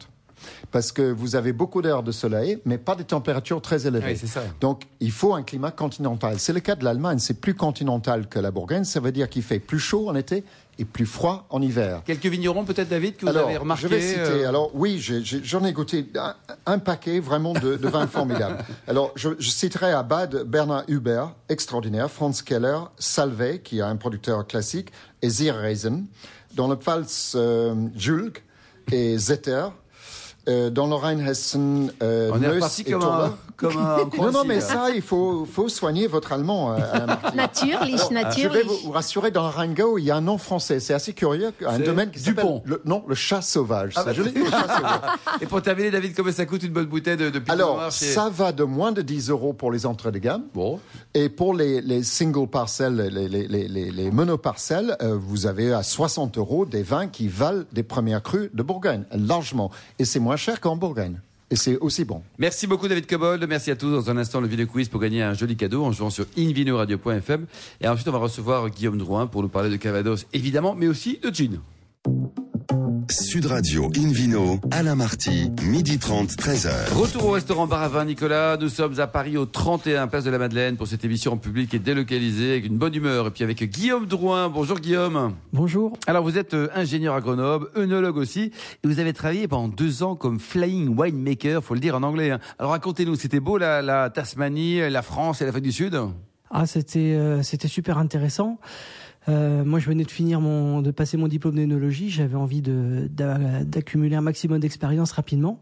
Parce 0.71 0.91
que 0.91 1.11
vous 1.11 1.35
avez 1.35 1.51
beaucoup 1.51 1.81
d'heures 1.81 2.03
de 2.03 2.11
soleil, 2.11 2.59
mais 2.65 2.77
pas 2.77 2.95
des 2.95 3.03
températures 3.03 3.61
très 3.61 3.87
élevées. 3.87 4.13
Oui, 4.13 4.17
c'est 4.17 4.27
ça. 4.27 4.41
Donc, 4.61 4.83
il 4.99 5.11
faut 5.11 5.33
un 5.33 5.43
climat 5.43 5.71
continental. 5.71 6.39
C'est 6.39 6.53
le 6.53 6.61
cas 6.61 6.75
de 6.75 6.85
l'Allemagne. 6.85 7.19
C'est 7.19 7.41
plus 7.41 7.55
continental 7.55 8.27
que 8.27 8.39
la 8.39 8.51
Bourgogne. 8.51 8.85
Ça 8.85 8.99
veut 8.99 9.11
dire 9.11 9.29
qu'il 9.29 9.43
fait 9.43 9.59
plus 9.59 9.79
chaud 9.79 10.09
en 10.09 10.15
été 10.15 10.45
et 10.79 10.85
plus 10.85 11.05
froid 11.05 11.45
en 11.49 11.61
hiver. 11.61 12.01
Quelques 12.05 12.25
vignerons, 12.25 12.63
peut-être, 12.63 12.89
David, 12.89 13.17
que 13.17 13.21
vous 13.23 13.27
Alors, 13.27 13.47
avez 13.49 13.57
remarqué 13.57 13.83
je 13.83 13.87
vais 13.89 14.01
citer. 14.01 14.19
euh, 14.21 14.47
Alors, 14.49 14.71
oui, 14.73 14.97
j'en 15.43 15.63
ai, 15.65 15.73
goûté 15.73 16.07
un, 16.15 16.35
un 16.65 16.79
paquet 16.79 17.19
vraiment 17.19 17.53
de, 17.53 17.75
de 17.75 17.87
vins 17.89 18.07
formidables. 18.17 18.57
Alors, 18.87 19.11
je, 19.15 19.29
je 19.37 19.49
citerai 19.49 19.91
à 19.91 20.01
Bad 20.03 20.43
Bernard 20.45 20.85
Hubert, 20.87 21.33
extraordinaire, 21.49 22.09
Franz 22.09 22.41
Keller, 22.43 22.79
Salvé, 22.97 23.59
qui 23.61 23.79
est 23.79 23.81
un 23.81 23.97
producteur 23.97 24.47
classique, 24.47 24.91
et 25.21 25.29
Zierreisen. 25.29 26.05
Dans 26.55 26.67
le 26.69 26.77
Pfalz, 26.77 27.33
euh, 27.35 27.75
Julg 27.95 28.37
et 28.91 29.17
Zetter. 29.17 29.67
Euh, 30.49 30.69
dans 30.71 30.87
le 30.87 30.95
Rheinhessen, 30.95 31.91
euh, 32.01 32.31
On 32.33 32.41
est 32.41 32.47
reparti 32.47 32.83
comme 32.83 33.03
un, 33.03 33.35
comme 33.55 33.77
un 33.77 33.97
Non, 34.17 34.31
non, 34.31 34.43
mais 34.45 34.55
là. 34.55 34.61
ça, 34.61 34.89
il 34.89 35.01
faut, 35.03 35.45
faut 35.45 35.69
soigner 35.69 36.07
votre 36.07 36.33
allemand, 36.33 36.71
euh, 36.73 36.77
Alain 36.91 37.05
Marty. 37.05 37.35
Naturlich, 37.35 38.01
Je 38.37 38.47
vais 38.47 38.63
vous, 38.63 38.75
vous 38.85 38.91
rassurer, 38.91 39.29
dans 39.29 39.43
le 39.43 39.49
Rheingau, 39.49 39.97
il 39.99 40.05
y 40.05 40.11
a 40.11 40.15
un 40.15 40.21
nom 40.21 40.37
français. 40.39 40.79
C'est 40.79 40.93
assez 40.95 41.13
curieux. 41.13 41.51
Un 41.67 41.77
domaine 41.79 42.09
qui 42.09 42.21
Dupont. 42.23 42.61
s'appelle... 42.63 42.71
Le, 42.71 42.81
non, 42.85 43.03
le 43.07 43.13
chat 43.15 43.41
sauvage. 43.43 43.93
Ah 43.95 44.03
bah, 44.03 44.13
dit, 44.13 44.19
le 44.19 44.45
chat 44.49 44.75
sauvage. 44.75 45.01
Et 45.41 45.45
pour 45.45 45.61
terminer, 45.61 45.91
David, 45.91 46.15
combien 46.15 46.31
ça 46.33 46.45
coûte 46.47 46.63
une 46.63 46.73
bonne 46.73 46.87
bouteille 46.87 47.17
de, 47.17 47.29
de 47.29 47.37
Pinot 47.39 47.53
Alors, 47.53 47.75
Noir 47.75 47.91
chez- 47.91 48.05
ça 48.05 48.29
va 48.29 48.51
de 48.51 48.63
moins 48.63 48.91
de 48.91 49.03
10 49.03 49.29
euros 49.29 49.53
pour 49.53 49.71
les 49.71 49.85
entrées 49.85 50.11
de 50.11 50.17
gamme. 50.19 50.43
Bon. 50.55 50.79
Et 51.13 51.29
pour 51.29 51.53
les, 51.53 51.81
les 51.81 52.01
single 52.01 52.47
parcelles, 52.47 52.95
les, 52.95 53.27
les, 53.27 53.47
les, 53.47 53.67
les, 53.67 53.91
les 53.91 54.11
monoparcelles, 54.11 54.95
euh, 55.01 55.15
vous 55.19 55.45
avez 55.45 55.73
à 55.73 55.83
60 55.83 56.37
euros 56.37 56.65
des 56.65 56.81
vins 56.83 57.07
qui 57.07 57.27
valent 57.27 57.63
des 57.71 57.83
premières 57.83 58.23
crues 58.23 58.49
de 58.53 58.63
Bourgogne, 58.63 59.03
largement. 59.11 59.69
Et 59.99 60.05
c'est 60.05 60.19
moins 60.19 60.35
cher 60.39 60.59
qu'en 60.59 60.75
Bourgogne. 60.75 61.19
Et 61.51 61.55
c'est 61.55 61.77
aussi 61.77 62.05
bon. 62.05 62.21
Merci 62.37 62.67
beaucoup 62.67 62.87
David 62.87 63.07
Cobold, 63.07 63.43
merci 63.47 63.71
à 63.71 63.75
tous. 63.75 63.91
Dans 63.91 64.09
un 64.09 64.17
instant, 64.17 64.39
le 64.39 64.47
vidéo 64.47 64.67
quiz 64.67 64.87
pour 64.87 64.99
gagner 64.99 65.23
un 65.23 65.33
joli 65.33 65.55
cadeau 65.55 65.83
en 65.83 65.91
jouant 65.91 66.11
sur 66.11 66.25
invinoradio.fm. 66.37 67.45
Et 67.81 67.87
ensuite, 67.87 68.07
on 68.07 68.11
va 68.11 68.19
recevoir 68.19 68.69
Guillaume 68.69 68.97
Drouin 68.97 69.25
pour 69.25 69.41
nous 69.41 69.49
parler 69.49 69.69
de 69.69 69.75
Cavados, 69.75 70.25
évidemment, 70.33 70.75
mais 70.75 70.87
aussi 70.87 71.19
de 71.21 71.33
gin. 71.33 71.59
Sud 73.09 73.47
Radio 73.47 73.89
Invino, 73.97 74.59
Alain 74.71 74.93
Marty, 74.95 75.51
midi 75.63 75.97
30, 75.97 76.29
13h. 76.31 76.93
Retour 76.93 77.25
au 77.25 77.31
restaurant 77.31 77.65
Bar 77.65 77.81
à 77.81 77.87
Vin 77.87 78.05
Nicolas. 78.05 78.55
Nous 78.57 78.69
sommes 78.69 78.99
à 78.99 79.07
Paris 79.07 79.35
au 79.35 79.45
31 79.47 80.07
Place 80.07 80.23
de 80.25 80.29
la 80.29 80.37
Madeleine 80.37 80.77
pour 80.77 80.85
cette 80.87 81.03
émission 81.03 81.33
en 81.33 81.37
public 81.37 81.73
et 81.73 81.79
délocalisée 81.79 82.51
avec 82.51 82.65
une 82.67 82.77
bonne 82.77 82.93
humeur. 82.93 83.27
Et 83.27 83.31
puis 83.31 83.43
avec 83.43 83.63
Guillaume 83.63 84.05
Drouin. 84.05 84.49
Bonjour 84.49 84.79
Guillaume. 84.79 85.33
Bonjour. 85.53 85.97
Alors 86.05 86.23
vous 86.23 86.37
êtes 86.37 86.53
euh, 86.53 86.69
ingénieur 86.75 87.15
à 87.15 87.21
Grenoble, 87.21 87.69
œnologue 87.75 88.17
aussi, 88.17 88.51
et 88.83 88.87
vous 88.87 88.99
avez 88.99 89.13
travaillé 89.13 89.47
pendant 89.47 89.69
deux 89.69 90.03
ans 90.03 90.15
comme 90.15 90.39
flying 90.39 90.95
winemaker, 90.95 91.63
faut 91.63 91.73
le 91.73 91.79
dire 91.79 91.95
en 91.95 92.03
anglais. 92.03 92.29
hein. 92.31 92.39
Alors 92.59 92.71
racontez-nous, 92.73 93.15
c'était 93.15 93.39
beau 93.39 93.57
la, 93.57 93.81
la 93.81 94.09
Tasmanie, 94.11 94.87
la 94.89 95.01
France 95.01 95.41
et 95.41 95.45
l'Afrique 95.45 95.63
du 95.63 95.71
Sud? 95.71 95.99
Ah, 96.51 96.65
c'était 96.67 97.15
euh, 97.15 97.41
c'était 97.43 97.67
super 97.67 97.97
intéressant. 97.97 98.59
Euh, 99.29 99.63
moi, 99.63 99.79
je 99.79 99.87
venais 99.87 100.03
de 100.03 100.11
finir 100.11 100.41
mon, 100.41 100.81
de 100.81 100.91
passer 100.91 101.15
mon 101.15 101.27
diplôme 101.27 101.55
d'énologie. 101.55 102.09
J'avais 102.09 102.35
envie 102.35 102.61
de 102.61 103.07
d'a- 103.11 103.63
d'accumuler 103.63 104.15
un 104.15 104.21
maximum 104.21 104.59
d'expérience 104.59 105.11
rapidement. 105.11 105.61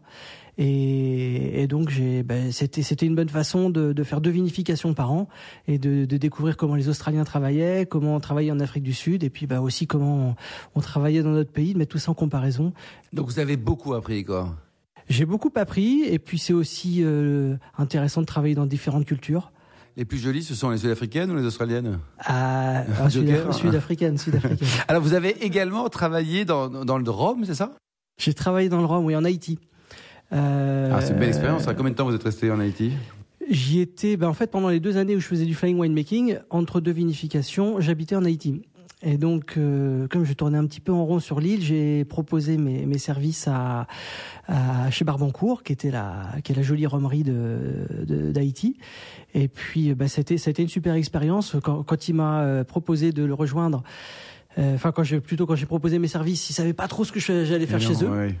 Et, 0.60 1.62
et 1.62 1.66
donc, 1.68 1.88
j'ai, 1.88 2.24
ben, 2.24 2.50
c'était 2.50 2.82
c'était 2.82 3.06
une 3.06 3.14
bonne 3.14 3.28
façon 3.28 3.70
de, 3.70 3.92
de 3.92 4.02
faire 4.02 4.20
deux 4.20 4.30
vinifications 4.30 4.92
par 4.92 5.12
an 5.12 5.28
et 5.68 5.78
de, 5.78 6.04
de 6.04 6.16
découvrir 6.16 6.56
comment 6.56 6.74
les 6.74 6.88
Australiens 6.88 7.22
travaillaient, 7.22 7.86
comment 7.86 8.16
on 8.16 8.20
travaillait 8.20 8.50
en 8.50 8.58
Afrique 8.58 8.82
du 8.82 8.92
Sud, 8.94 9.22
et 9.22 9.30
puis 9.30 9.46
bah, 9.46 9.60
aussi 9.60 9.86
comment 9.86 10.30
on, 10.30 10.34
on 10.74 10.80
travaillait 10.80 11.22
dans 11.22 11.30
notre 11.30 11.52
pays, 11.52 11.74
de 11.74 11.78
mettre 11.78 11.92
tout 11.92 11.98
ça 11.98 12.10
en 12.10 12.14
comparaison. 12.14 12.72
Donc 13.12 13.26
vous 13.26 13.38
avez 13.38 13.56
beaucoup 13.56 13.94
appris 13.94 14.24
quoi. 14.24 14.56
J'ai 15.08 15.26
beaucoup 15.26 15.52
appris, 15.54 16.02
et 16.02 16.18
puis 16.18 16.38
c'est 16.38 16.52
aussi 16.52 17.02
euh, 17.02 17.56
intéressant 17.78 18.20
de 18.20 18.26
travailler 18.26 18.56
dans 18.56 18.66
différentes 18.66 19.06
cultures. 19.06 19.52
Les 19.98 20.04
plus 20.04 20.18
jolies, 20.18 20.44
ce 20.44 20.54
sont 20.54 20.70
les 20.70 20.78
Sud-Africaines 20.78 21.28
ou 21.32 21.36
les 21.36 21.44
Australiennes 21.44 21.98
Ah, 22.20 22.84
ah, 23.00 23.08
Joker. 23.08 23.52
sud- 23.52 23.62
sud-africaine, 23.66 24.16
sud-africaine. 24.16 24.68
Alors 24.88 25.02
vous 25.02 25.12
avez 25.12 25.44
également 25.44 25.88
travaillé 25.88 26.44
dans, 26.44 26.68
dans 26.68 26.98
le 26.98 27.10
Rhum, 27.10 27.44
c'est 27.44 27.56
ça? 27.56 27.72
J'ai 28.16 28.32
travaillé 28.32 28.68
dans 28.68 28.78
le 28.78 28.86
Rhum, 28.86 29.04
oui, 29.04 29.16
en 29.16 29.24
Haïti. 29.24 29.58
Euh, 30.32 30.92
ah, 30.94 31.00
C'est 31.00 31.14
une 31.14 31.18
belle 31.18 31.30
expérience. 31.30 31.64
Ça. 31.64 31.74
Combien 31.74 31.90
de 31.90 31.96
temps 31.96 32.04
vous 32.06 32.14
êtes 32.14 32.22
resté 32.22 32.48
en 32.52 32.60
Haïti? 32.60 32.92
J'y 33.50 33.80
étais, 33.80 34.16
ben, 34.16 34.28
en 34.28 34.34
fait, 34.34 34.48
pendant 34.52 34.68
les 34.68 34.78
deux 34.78 34.98
années 34.98 35.16
où 35.16 35.20
je 35.20 35.26
faisais 35.26 35.46
du 35.46 35.54
flying 35.54 35.78
winemaking, 35.80 36.38
entre 36.50 36.80
deux 36.80 36.92
vinifications, 36.92 37.80
j'habitais 37.80 38.14
en 38.14 38.24
Haïti. 38.24 38.62
Et 39.02 39.16
donc, 39.16 39.54
euh, 39.56 40.08
comme 40.08 40.24
je 40.24 40.32
tournais 40.32 40.58
un 40.58 40.66
petit 40.66 40.80
peu 40.80 40.90
en 40.92 41.04
rond 41.04 41.20
sur 41.20 41.38
l'île, 41.38 41.62
j'ai 41.62 42.04
proposé 42.04 42.56
mes, 42.56 42.84
mes 42.84 42.98
services 42.98 43.46
à, 43.46 43.86
à 44.48 44.90
chez 44.90 45.04
Barbancourt, 45.04 45.62
qui 45.62 45.72
était 45.72 45.92
la, 45.92 46.26
qui 46.42 46.50
est 46.50 46.56
la 46.56 46.62
jolie 46.62 46.84
romerie 46.86 47.22
de 47.22 47.58
de- 48.04 48.32
d'Haïti. 48.32 48.76
Et 49.34 49.46
puis, 49.46 49.94
bah, 49.94 50.08
c'était, 50.08 50.36
c'était 50.36 50.62
une 50.62 50.68
super 50.68 50.94
expérience 50.94 51.54
quand, 51.62 51.84
quand 51.84 52.08
il 52.08 52.14
m'a 52.14 52.40
euh, 52.40 52.64
proposé 52.64 53.12
de 53.12 53.22
le 53.22 53.34
rejoindre. 53.34 53.84
euh, 54.58 54.74
Enfin, 54.74 54.90
quand 54.90 55.04
j'ai 55.04 55.20
plutôt 55.20 55.46
quand 55.46 55.54
j'ai 55.54 55.66
proposé 55.66 56.00
mes 56.00 56.08
services, 56.08 56.50
il 56.50 56.54
savait 56.54 56.72
pas 56.72 56.88
trop 56.88 57.04
ce 57.04 57.12
que 57.12 57.20
j'allais 57.20 57.66
faire 57.66 57.80
chez 57.80 58.02
eux. 58.04 58.08
ouais. 58.10 58.34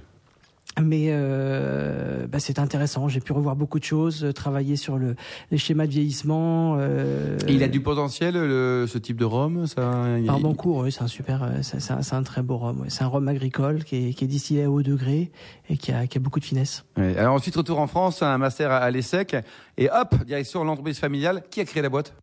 Mais 0.82 1.06
euh, 1.10 2.26
bah, 2.26 2.40
c'est 2.40 2.58
intéressant. 2.58 3.08
J'ai 3.08 3.20
pu 3.20 3.32
revoir 3.32 3.56
beaucoup 3.56 3.78
de 3.78 3.84
choses, 3.84 4.24
euh, 4.24 4.32
travailler 4.32 4.76
sur 4.76 4.96
le, 4.98 5.16
les 5.50 5.58
schémas 5.58 5.86
de 5.86 5.92
vieillissement. 5.92 6.76
Euh, 6.78 7.38
Et 7.48 7.52
il 7.54 7.62
a 7.62 7.68
du 7.68 7.80
potentiel, 7.80 8.34
le- 8.34 8.86
ce 8.88 8.98
type 8.98 9.16
de 9.16 9.24
Rhum 9.24 9.66
ça, 9.66 10.18
il- 10.18 10.26
Barbancourt, 10.26 10.78
oui, 10.78 10.92
c'est 10.92 11.02
un 11.02 11.06
super, 11.08 11.42
euh, 11.42 11.48
c'est 11.62 12.12
un, 12.14 12.22
très 12.22 12.42
beau 12.42 12.58
rhum. 12.58 12.84
C'est 12.88 13.02
un 13.04 13.08
rhum 13.08 13.28
agricole 13.28 13.84
qui 13.84 14.08
est, 14.08 14.12
qui 14.14 14.24
est 14.24 14.28
distillé 14.28 14.64
à 14.64 14.70
haut 14.70 14.82
degré 14.82 15.30
et 15.68 15.76
qui 15.76 15.92
a, 15.92 16.06
qui 16.06 16.18
a 16.18 16.20
beaucoup 16.20 16.40
de 16.40 16.44
finesse. 16.44 16.84
Ouais. 16.96 17.16
Alors 17.16 17.34
ensuite, 17.34 17.56
retour 17.56 17.78
en 17.78 17.86
France, 17.86 18.22
un 18.22 18.38
master 18.38 18.70
à, 18.70 18.76
à 18.78 18.90
l'ESSEC. 18.90 19.36
Et 19.76 19.88
hop, 19.90 20.14
direction 20.26 20.64
l'entreprise 20.64 20.98
familiale. 20.98 21.42
Qui 21.50 21.60
a 21.60 21.64
créé 21.64 21.82
la 21.82 21.88
boîte? 21.88 22.14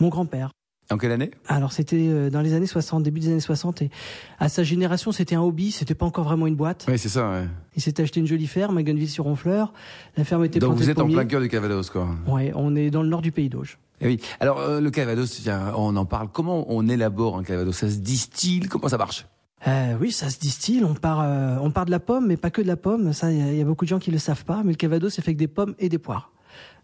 Mon 0.00 0.08
grand-père. 0.08 0.50
En 0.90 0.98
quelle 0.98 1.12
année? 1.12 1.30
Alors 1.48 1.72
c'était 1.72 1.96
euh, 2.08 2.28
dans 2.30 2.42
les 2.42 2.52
années 2.52 2.66
60, 2.66 3.02
début 3.02 3.20
des 3.20 3.28
années 3.28 3.40
60, 3.40 3.80
et 3.82 3.90
à 4.38 4.48
sa 4.50 4.62
génération 4.62 5.12
c'était 5.12 5.34
un 5.34 5.40
hobby, 5.40 5.70
c'était 5.70 5.94
pas 5.94 6.04
encore 6.06 6.24
vraiment 6.24 6.46
une 6.46 6.56
boîte. 6.56 6.84
Oui, 6.88 6.98
c'est 6.98 7.08
ça. 7.08 7.30
ouais. 7.30 7.46
Il 7.76 7.82
s'était 7.82 8.02
acheté 8.02 8.20
une 8.20 8.26
jolie 8.26 8.46
ferme 8.46 8.76
à 8.76 8.82
Gonneville-sur-Honfleur. 8.82 9.72
La 10.16 10.24
ferme 10.24 10.44
était 10.44 10.58
Donc 10.58 10.74
vous 10.76 10.90
êtes 10.90 11.00
en 11.00 11.08
plein 11.08 11.24
cœur 11.24 11.40
du 11.40 11.48
Cavados, 11.48 11.84
quoi. 11.90 12.08
Ouais, 12.26 12.52
on 12.54 12.76
est 12.76 12.90
dans 12.90 13.02
le 13.02 13.08
nord 13.08 13.22
du 13.22 13.32
pays 13.32 13.48
d'Auge. 13.48 13.78
Eh 14.00 14.06
oui. 14.06 14.20
Alors 14.40 14.58
euh, 14.60 14.80
le 14.80 14.90
Cavados, 14.90 15.24
tiens, 15.26 15.72
on 15.76 15.96
en 15.96 16.04
parle. 16.04 16.28
Comment 16.32 16.66
on 16.68 16.86
élabore 16.88 17.38
un 17.38 17.42
Cavados 17.44 17.72
Ça 17.72 17.88
se 17.88 17.96
distille? 17.96 18.60
Comment 18.68 18.88
ça 18.88 18.98
marche? 18.98 19.26
Euh, 19.66 19.96
oui, 19.98 20.12
ça 20.12 20.28
se 20.28 20.38
distille. 20.38 20.84
On 20.84 20.92
part, 20.92 21.20
euh, 21.22 21.56
on 21.62 21.70
part 21.70 21.86
de 21.86 21.90
la 21.90 22.00
pomme, 22.00 22.26
mais 22.26 22.36
pas 22.36 22.50
que 22.50 22.60
de 22.60 22.66
la 22.66 22.76
pomme. 22.76 23.14
Ça, 23.14 23.32
il 23.32 23.38
y, 23.38 23.42
a- 23.42 23.50
il 23.52 23.56
y 23.56 23.62
a 23.62 23.64
beaucoup 23.64 23.86
de 23.86 23.88
gens 23.88 23.98
qui 23.98 24.10
le 24.10 24.18
savent 24.18 24.44
pas. 24.44 24.60
Mais 24.62 24.72
le 24.72 24.76
Calvados, 24.76 25.14
c'est 25.14 25.22
fait 25.22 25.30
avec 25.30 25.38
des 25.38 25.48
pommes 25.48 25.74
et 25.78 25.88
des 25.88 25.96
poires. 25.98 26.32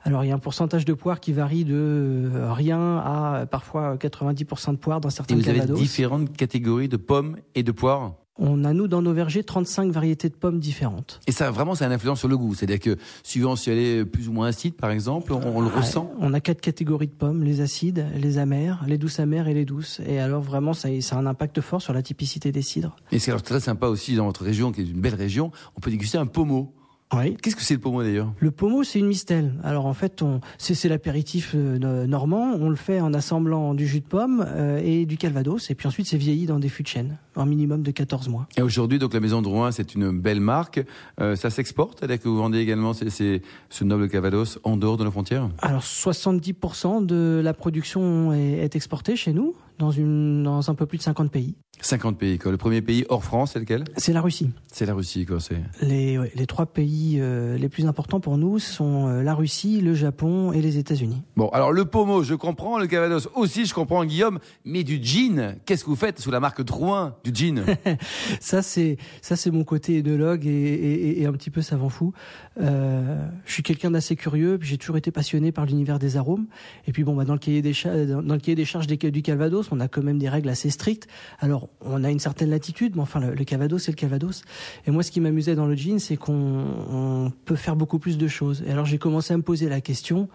Alors, 0.02 0.24
il 0.24 0.28
y 0.28 0.30
a 0.30 0.34
un 0.34 0.38
pourcentage 0.38 0.84
de 0.84 0.94
poires 0.94 1.20
qui 1.20 1.32
varie 1.32 1.64
de 1.64 1.74
euh, 1.74 2.52
rien 2.52 2.98
à 2.98 3.46
parfois 3.50 3.96
90% 3.96 4.72
de 4.72 4.76
poires 4.76 5.00
dans 5.00 5.10
Et 5.10 5.12
certains 5.12 5.36
vous 5.36 5.48
avez 5.48 5.60
différentes 5.60 6.34
catégories 6.36 6.88
de 6.88 6.96
pommes 6.96 7.36
et 7.54 7.62
de 7.62 7.70
poires 7.72 8.14
On 8.38 8.64
a, 8.64 8.72
nous, 8.72 8.88
dans 8.88 9.02
nos 9.02 9.12
vergers, 9.12 9.44
35 9.44 9.92
variétés 9.92 10.30
de 10.30 10.34
pommes 10.34 10.58
différentes. 10.58 11.20
Et 11.26 11.32
ça, 11.32 11.50
vraiment, 11.50 11.74
ça 11.74 11.84
a 11.84 11.88
une 11.88 11.92
influence 11.92 12.20
sur 12.20 12.28
le 12.28 12.38
goût. 12.38 12.54
C'est-à-dire 12.54 12.80
que, 12.80 12.96
suivant 13.22 13.56
si 13.56 13.70
elle 13.70 13.78
est 13.78 14.04
plus 14.06 14.28
ou 14.30 14.32
moins 14.32 14.46
acide, 14.46 14.74
par 14.74 14.90
exemple, 14.90 15.34
on, 15.34 15.42
on 15.54 15.60
le 15.60 15.68
Ah, 15.74 15.80
ressent. 15.80 16.10
On 16.18 16.32
a 16.32 16.40
quatre 16.40 16.62
catégories 16.62 17.08
de 17.08 17.12
pommes, 17.12 17.44
les 17.44 17.60
acides, 17.60 18.06
les 18.16 18.38
amères, 18.38 18.82
les 18.86 18.96
douces 18.96 19.20
amères 19.20 19.48
et 19.48 19.54
les 19.54 19.66
douces. 19.66 20.00
Et 20.06 20.18
alors, 20.18 20.40
vraiment, 20.40 20.72
ça, 20.72 20.88
ça 21.02 21.16
a 21.16 21.18
un 21.18 21.26
impact 21.26 21.60
fort 21.60 21.82
sur 21.82 21.92
la 21.92 22.00
typicité 22.00 22.52
des 22.52 22.62
cidres. 22.62 22.96
Et 23.12 23.18
c'est 23.18 23.32
alors 23.32 23.42
très 23.42 23.60
sympa 23.60 23.88
aussi 23.88 24.14
dans 24.16 24.24
votre 24.24 24.44
région, 24.44 24.72
qui 24.72 24.80
est 24.80 24.84
une 24.84 25.02
belle 25.02 25.14
région, 25.14 25.52
on 25.76 25.80
peut 25.80 25.90
déguster 25.90 26.16
un 26.16 26.26
pommeau. 26.26 26.72
Oui. 27.12 27.36
Qu'est-ce 27.42 27.56
que 27.56 27.62
c'est 27.62 27.74
le 27.74 27.80
pommeau 27.80 28.02
d'ailleurs? 28.02 28.32
Le 28.38 28.50
pommeau, 28.52 28.84
c'est 28.84 29.00
une 29.00 29.06
mistelle. 29.08 29.54
Alors 29.64 29.86
en 29.86 29.94
fait, 29.94 30.22
on, 30.22 30.40
c'est, 30.58 30.88
l'apéritif 30.88 31.52
euh, 31.56 31.78
no- 31.78 32.06
normand. 32.06 32.52
On 32.58 32.68
le 32.68 32.76
fait 32.76 33.00
en 33.00 33.12
assemblant 33.14 33.74
du 33.74 33.86
jus 33.86 33.98
de 34.00 34.04
pomme 34.06 34.44
euh, 34.46 34.80
et 34.84 35.06
du 35.06 35.16
calvados. 35.16 35.70
Et 35.70 35.74
puis 35.74 35.88
ensuite, 35.88 36.06
c'est 36.06 36.16
vieilli 36.16 36.46
dans 36.46 36.58
des 36.60 36.68
fûts 36.68 36.82
de 36.84 36.88
chêne, 36.88 37.18
un 37.36 37.46
minimum 37.46 37.82
de 37.82 37.90
14 37.90 38.28
mois. 38.28 38.46
Et 38.56 38.62
aujourd'hui, 38.62 38.98
donc 39.00 39.12
la 39.12 39.18
Maison 39.20 39.42
de 39.42 39.48
Rouen, 39.48 39.72
c'est 39.72 39.94
une 39.94 40.10
belle 40.20 40.40
marque. 40.40 40.84
Euh, 41.20 41.34
ça 41.34 41.50
s'exporte, 41.50 41.98
c'est-à-dire 41.98 42.20
que 42.20 42.28
vous 42.28 42.36
vendez 42.36 42.58
également 42.58 42.92
ces- 42.92 43.10
ces- 43.10 43.42
ce 43.70 43.82
noble 43.84 44.08
Cavados 44.08 44.58
en 44.62 44.76
dehors 44.76 44.96
de 44.96 45.02
nos 45.04 45.10
frontières? 45.10 45.48
Alors 45.58 45.82
70% 45.82 47.04
de 47.04 47.40
la 47.42 47.54
production 47.54 48.32
est, 48.32 48.58
est 48.64 48.76
exportée 48.76 49.16
chez 49.16 49.32
nous, 49.32 49.54
dans, 49.80 49.90
une, 49.90 50.42
dans 50.44 50.70
un 50.70 50.74
peu 50.74 50.86
plus 50.86 50.98
de 50.98 51.02
50 51.02 51.30
pays. 51.32 51.56
50 51.82 52.18
pays, 52.18 52.38
quoi. 52.38 52.50
Le 52.52 52.58
premier 52.58 52.82
pays 52.82 53.06
hors 53.08 53.24
France, 53.24 53.52
c'est 53.54 53.58
lequel? 53.58 53.84
C'est 53.96 54.12
la 54.12 54.20
Russie. 54.20 54.50
C'est 54.70 54.84
la 54.84 54.92
Russie, 54.92 55.24
quoi. 55.24 55.40
C'est... 55.40 55.56
Les, 55.80 56.18
ouais, 56.18 56.30
les 56.34 56.46
trois 56.46 56.66
pays 56.66 57.16
euh, 57.18 57.56
les 57.56 57.70
plus 57.70 57.86
importants 57.86 58.20
pour 58.20 58.36
nous 58.36 58.58
sont 58.58 59.08
euh, 59.08 59.22
la 59.22 59.34
Russie, 59.34 59.80
le 59.80 59.94
Japon 59.94 60.52
et 60.52 60.60
les 60.60 60.76
États-Unis. 60.76 61.22
Bon, 61.36 61.48
alors 61.48 61.72
le 61.72 61.86
pommeau, 61.86 62.22
je 62.22 62.34
comprends, 62.34 62.78
le 62.78 62.86
Cavados 62.86 63.28
aussi, 63.34 63.64
je 63.64 63.72
comprends 63.72 64.04
Guillaume, 64.04 64.38
mais 64.66 64.84
du 64.84 65.02
gin, 65.02 65.56
qu'est-ce 65.64 65.84
que 65.84 65.90
vous 65.90 65.96
faites 65.96 66.20
sous 66.20 66.30
la 66.30 66.38
marque 66.38 66.62
Drouin 66.62 67.16
du 67.24 67.30
gin? 67.34 67.64
Ça 68.40 68.60
c'est 68.62 68.98
ça 69.22 69.36
c'est 69.36 69.50
mon 69.50 69.64
côté 69.64 70.00
œnologue 70.00 70.46
et, 70.46 70.50
et, 70.50 71.22
et 71.22 71.26
un 71.26 71.32
petit 71.32 71.50
peu 71.50 71.62
savant 71.62 71.88
fou. 71.88 72.12
Euh, 72.60 73.26
je 73.46 73.52
suis 73.54 73.62
quelqu'un 73.62 73.90
d'assez 73.90 74.16
curieux, 74.16 74.58
puis 74.58 74.68
j'ai 74.68 74.78
toujours 74.78 74.96
été 74.96 75.10
passionné 75.10 75.52
par 75.52 75.64
l'univers 75.66 75.98
des 75.98 76.16
arômes. 76.16 76.46
Et 76.86 76.92
puis 76.92 77.04
bon, 77.04 77.14
bah, 77.16 77.24
dans 77.24 77.32
le 77.32 77.38
cahier 77.38 77.62
des 77.62 77.72
cha- 77.72 78.04
dans 78.04 78.22
dans 78.22 78.34
le 78.34 78.40
cahier 78.40 78.54
des 78.56 78.64
charges 78.64 78.86
des, 78.86 78.96
du 78.96 79.22
Calvados, 79.22 79.69
on 79.72 79.80
a 79.80 79.88
quand 79.88 80.02
même 80.02 80.18
des 80.18 80.28
règles 80.28 80.48
assez 80.48 80.70
strictes. 80.70 81.08
Alors 81.38 81.68
on 81.80 82.04
a 82.04 82.10
une 82.10 82.18
certaine 82.18 82.50
latitude, 82.50 82.96
mais 82.96 83.02
enfin 83.02 83.20
le, 83.20 83.34
le 83.34 83.44
Calvados 83.44 83.82
c'est 83.82 83.92
le 83.92 83.96
Calvados. 83.96 84.42
Et 84.86 84.90
moi, 84.90 85.02
ce 85.02 85.10
qui 85.10 85.20
m'amusait 85.20 85.54
dans 85.54 85.66
le 85.66 85.74
gin, 85.74 85.98
c'est 85.98 86.16
qu'on 86.16 86.64
on 86.90 87.32
peut 87.44 87.56
faire 87.56 87.76
beaucoup 87.76 87.98
plus 87.98 88.18
de 88.18 88.28
choses. 88.28 88.62
Et 88.66 88.70
alors 88.70 88.84
j'ai 88.84 88.98
commencé 88.98 89.34
à 89.34 89.36
me 89.36 89.42
poser 89.42 89.68
la 89.68 89.80
question 89.80 90.28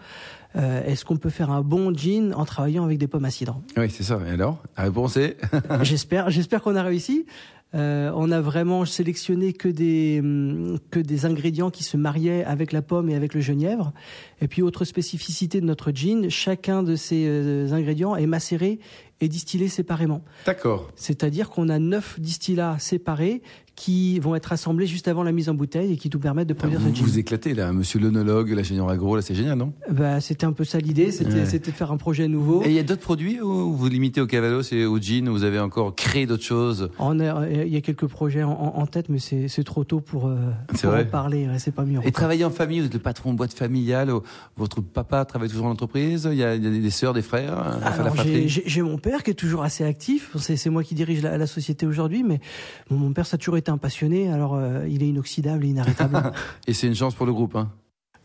euh, 0.56 0.82
est-ce 0.84 1.04
qu'on 1.04 1.16
peut 1.16 1.30
faire 1.30 1.50
un 1.50 1.60
bon 1.60 1.94
gin 1.94 2.32
en 2.34 2.44
travaillant 2.46 2.84
avec 2.84 2.98
des 2.98 3.06
pommes 3.06 3.24
à 3.24 3.30
cidre? 3.30 3.60
Oui, 3.76 3.90
c'est 3.90 4.04
ça. 4.04 4.18
Et 4.26 4.30
alors? 4.30 4.62
La 4.76 4.84
réponse 4.84 5.16
est 5.16 5.36
J'espère, 5.82 6.30
j'espère 6.30 6.62
qu'on 6.62 6.76
a 6.76 6.82
réussi. 6.82 7.26
Euh, 7.74 8.12
on 8.14 8.30
a 8.30 8.40
vraiment 8.40 8.84
sélectionné 8.84 9.52
que 9.52 9.68
des 9.68 10.20
hum, 10.20 10.78
que 10.90 11.00
des 11.00 11.26
ingrédients 11.26 11.70
qui 11.70 11.82
se 11.82 11.96
mariaient 11.96 12.44
avec 12.44 12.72
la 12.72 12.80
pomme 12.80 13.10
et 13.10 13.16
avec 13.16 13.34
le 13.34 13.40
genièvre. 13.40 13.92
Et 14.40 14.46
puis 14.46 14.62
autre 14.62 14.84
spécificité 14.84 15.60
de 15.60 15.66
notre 15.66 15.90
gin, 15.90 16.30
chacun 16.30 16.82
de 16.82 16.94
ces 16.94 17.26
euh, 17.26 17.72
ingrédients 17.72 18.14
est 18.14 18.26
macéré 18.26 18.78
et 19.20 19.28
distillé 19.28 19.68
séparément. 19.68 20.22
D'accord. 20.44 20.90
C'est-à-dire 20.94 21.50
qu'on 21.50 21.68
a 21.68 21.78
neuf 21.78 22.20
distillats 22.20 22.76
séparés 22.78 23.42
qui 23.76 24.18
vont 24.20 24.34
être 24.34 24.52
assemblés 24.52 24.86
juste 24.86 25.06
avant 25.06 25.22
la 25.22 25.32
mise 25.32 25.48
en 25.50 25.54
bouteille 25.54 25.92
et 25.92 25.96
qui 25.98 26.08
nous 26.12 26.18
permettent 26.18 26.48
de 26.48 26.54
produire 26.54 26.80
Vous 26.80 26.88
ce 26.88 26.94
gin. 26.94 27.04
vous 27.04 27.18
éclatez 27.18 27.52
là, 27.54 27.72
monsieur 27.72 28.00
l'onologue, 28.00 28.48
l'ingénieur 28.50 28.88
agro, 28.88 29.14
là 29.16 29.20
c'est 29.22 29.34
génial, 29.34 29.58
non? 29.58 29.74
Bah, 29.90 30.20
c'était 30.20 30.46
un 30.46 30.52
peu 30.52 30.64
ça 30.64 30.78
l'idée, 30.78 31.12
c'était 31.12 31.34
Ouais. 31.42 31.58
de 31.58 31.70
faire 31.70 31.92
un 31.92 31.98
projet 31.98 32.26
nouveau. 32.26 32.62
Et 32.64 32.68
il 32.68 32.72
y 32.72 32.78
a 32.78 32.82
d'autres 32.82 33.02
produits 33.02 33.40
où 33.40 33.74
vous 33.74 33.88
limitez 33.88 34.20
au 34.22 34.26
Cavados 34.26 34.72
et 34.72 34.86
au 34.86 34.98
gin, 34.98 35.28
où 35.28 35.32
vous 35.32 35.44
avez 35.44 35.60
encore 35.60 35.94
créé 35.94 36.24
d'autres 36.26 36.42
choses? 36.42 36.88
Il 37.00 37.68
y 37.68 37.76
a 37.76 37.80
quelques 37.82 38.06
projets 38.06 38.42
en, 38.42 38.86
tête, 38.86 39.08
mais 39.10 39.18
c'est 39.18 39.64
trop 39.64 39.84
tôt 39.84 40.00
pour, 40.00 40.26
euh, 40.28 40.36
pour 40.80 40.94
en 40.94 41.04
parler. 41.04 41.46
ouais, 41.46 41.58
c'est 41.58 41.74
pas 41.74 41.84
mieux. 41.84 42.00
Et 42.04 42.12
travailler 42.12 42.44
en 42.44 42.50
famille, 42.50 42.80
vous 42.80 42.86
êtes 42.86 42.94
le 42.94 42.98
patron 43.00 43.32
de 43.32 43.36
boîte 43.36 43.52
familiale, 43.52 44.10
votre 44.56 44.80
papa 44.80 45.24
travaille 45.26 45.50
toujours 45.50 45.66
en 45.66 45.70
entreprise, 45.70 46.26
il 46.32 46.38
y 46.38 46.44
a, 46.44 46.54
il 46.54 46.64
y 46.64 46.66
a 46.66 46.70
des 46.70 46.90
sœurs, 46.90 47.12
des 47.12 47.22
frères, 47.22 47.58
enfin, 47.58 47.78
la 48.04 48.10
Alors, 48.10 48.16
j'ai- 48.46 48.82
mon 48.82 48.96
père 48.98 49.22
qui 49.22 49.32
est 49.32 49.34
toujours 49.34 49.62
assez 49.64 49.84
actif. 49.84 50.30
C'est 50.38 50.56
c'est 50.56 50.70
moi 50.70 50.82
qui 50.82 50.94
dirige 50.94 51.22
la, 51.22 51.36
la 51.36 51.46
société 51.46 51.86
aujourd'hui, 51.86 52.22
mais 52.22 52.40
bon, 52.88 52.96
mon 52.96 53.12
père 53.12 53.26
ça 53.26 53.34
a 53.34 53.38
toujours 53.38 53.56
été 53.58 53.65
un 53.68 53.78
passionné. 53.78 54.28
Alors 54.28 54.54
euh, 54.54 54.86
il 54.88 55.02
est 55.02 55.08
inoxydable 55.08 55.64
et 55.64 55.68
inarrêtable. 55.68 56.32
Et 56.66 56.72
c'est 56.72 56.86
une 56.86 56.94
chance 56.94 57.14
pour 57.14 57.26
le 57.26 57.32
groupe. 57.32 57.56
Hein. 57.56 57.70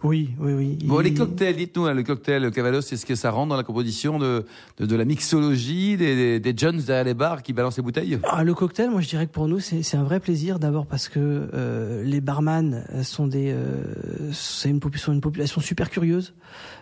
Oui, 0.03 0.31
oui, 0.39 0.53
oui. 0.53 0.77
Bon, 0.85 0.99
les 0.99 1.13
cocktails, 1.13 1.55
dites-nous, 1.55 1.85
hein, 1.85 1.93
le 1.93 2.03
cocktail, 2.03 2.41
le 2.41 2.49
Cavados, 2.51 2.81
c'est 2.81 2.97
ce 2.97 3.05
que 3.05 3.13
ça 3.15 3.29
rend 3.31 3.45
dans 3.45 3.55
la 3.55 3.63
composition 3.63 4.17
de, 4.17 4.45
de, 4.79 4.85
de 4.87 4.95
la 4.95 5.05
mixologie, 5.05 5.95
des, 5.97 6.15
des, 6.15 6.39
des 6.39 6.53
Jones 6.57 6.77
derrière 6.77 7.03
les 7.05 7.13
bars 7.13 7.43
qui 7.43 7.53
balancent 7.53 7.77
les 7.77 7.83
bouteilles? 7.83 8.19
Ah, 8.23 8.43
le 8.43 8.53
cocktail, 8.53 8.89
moi 8.89 9.01
je 9.01 9.07
dirais 9.09 9.27
que 9.27 9.31
pour 9.31 9.47
nous 9.47 9.59
c'est 9.59 9.83
c'est 9.83 9.97
un 9.97 10.03
vrai 10.03 10.19
plaisir 10.19 10.57
d'abord 10.59 10.85
parce 10.87 11.07
que 11.07 11.19
euh, 11.53 12.03
les 12.03 12.19
barman 12.21 12.83
sont 13.03 13.27
des 13.27 13.51
euh, 13.51 13.83
c'est 14.31 14.69
une, 14.69 14.79
popu- 14.79 14.97
sont 14.97 15.13
une 15.13 15.21
population 15.21 15.61
super 15.61 15.89
curieuse. 15.89 16.33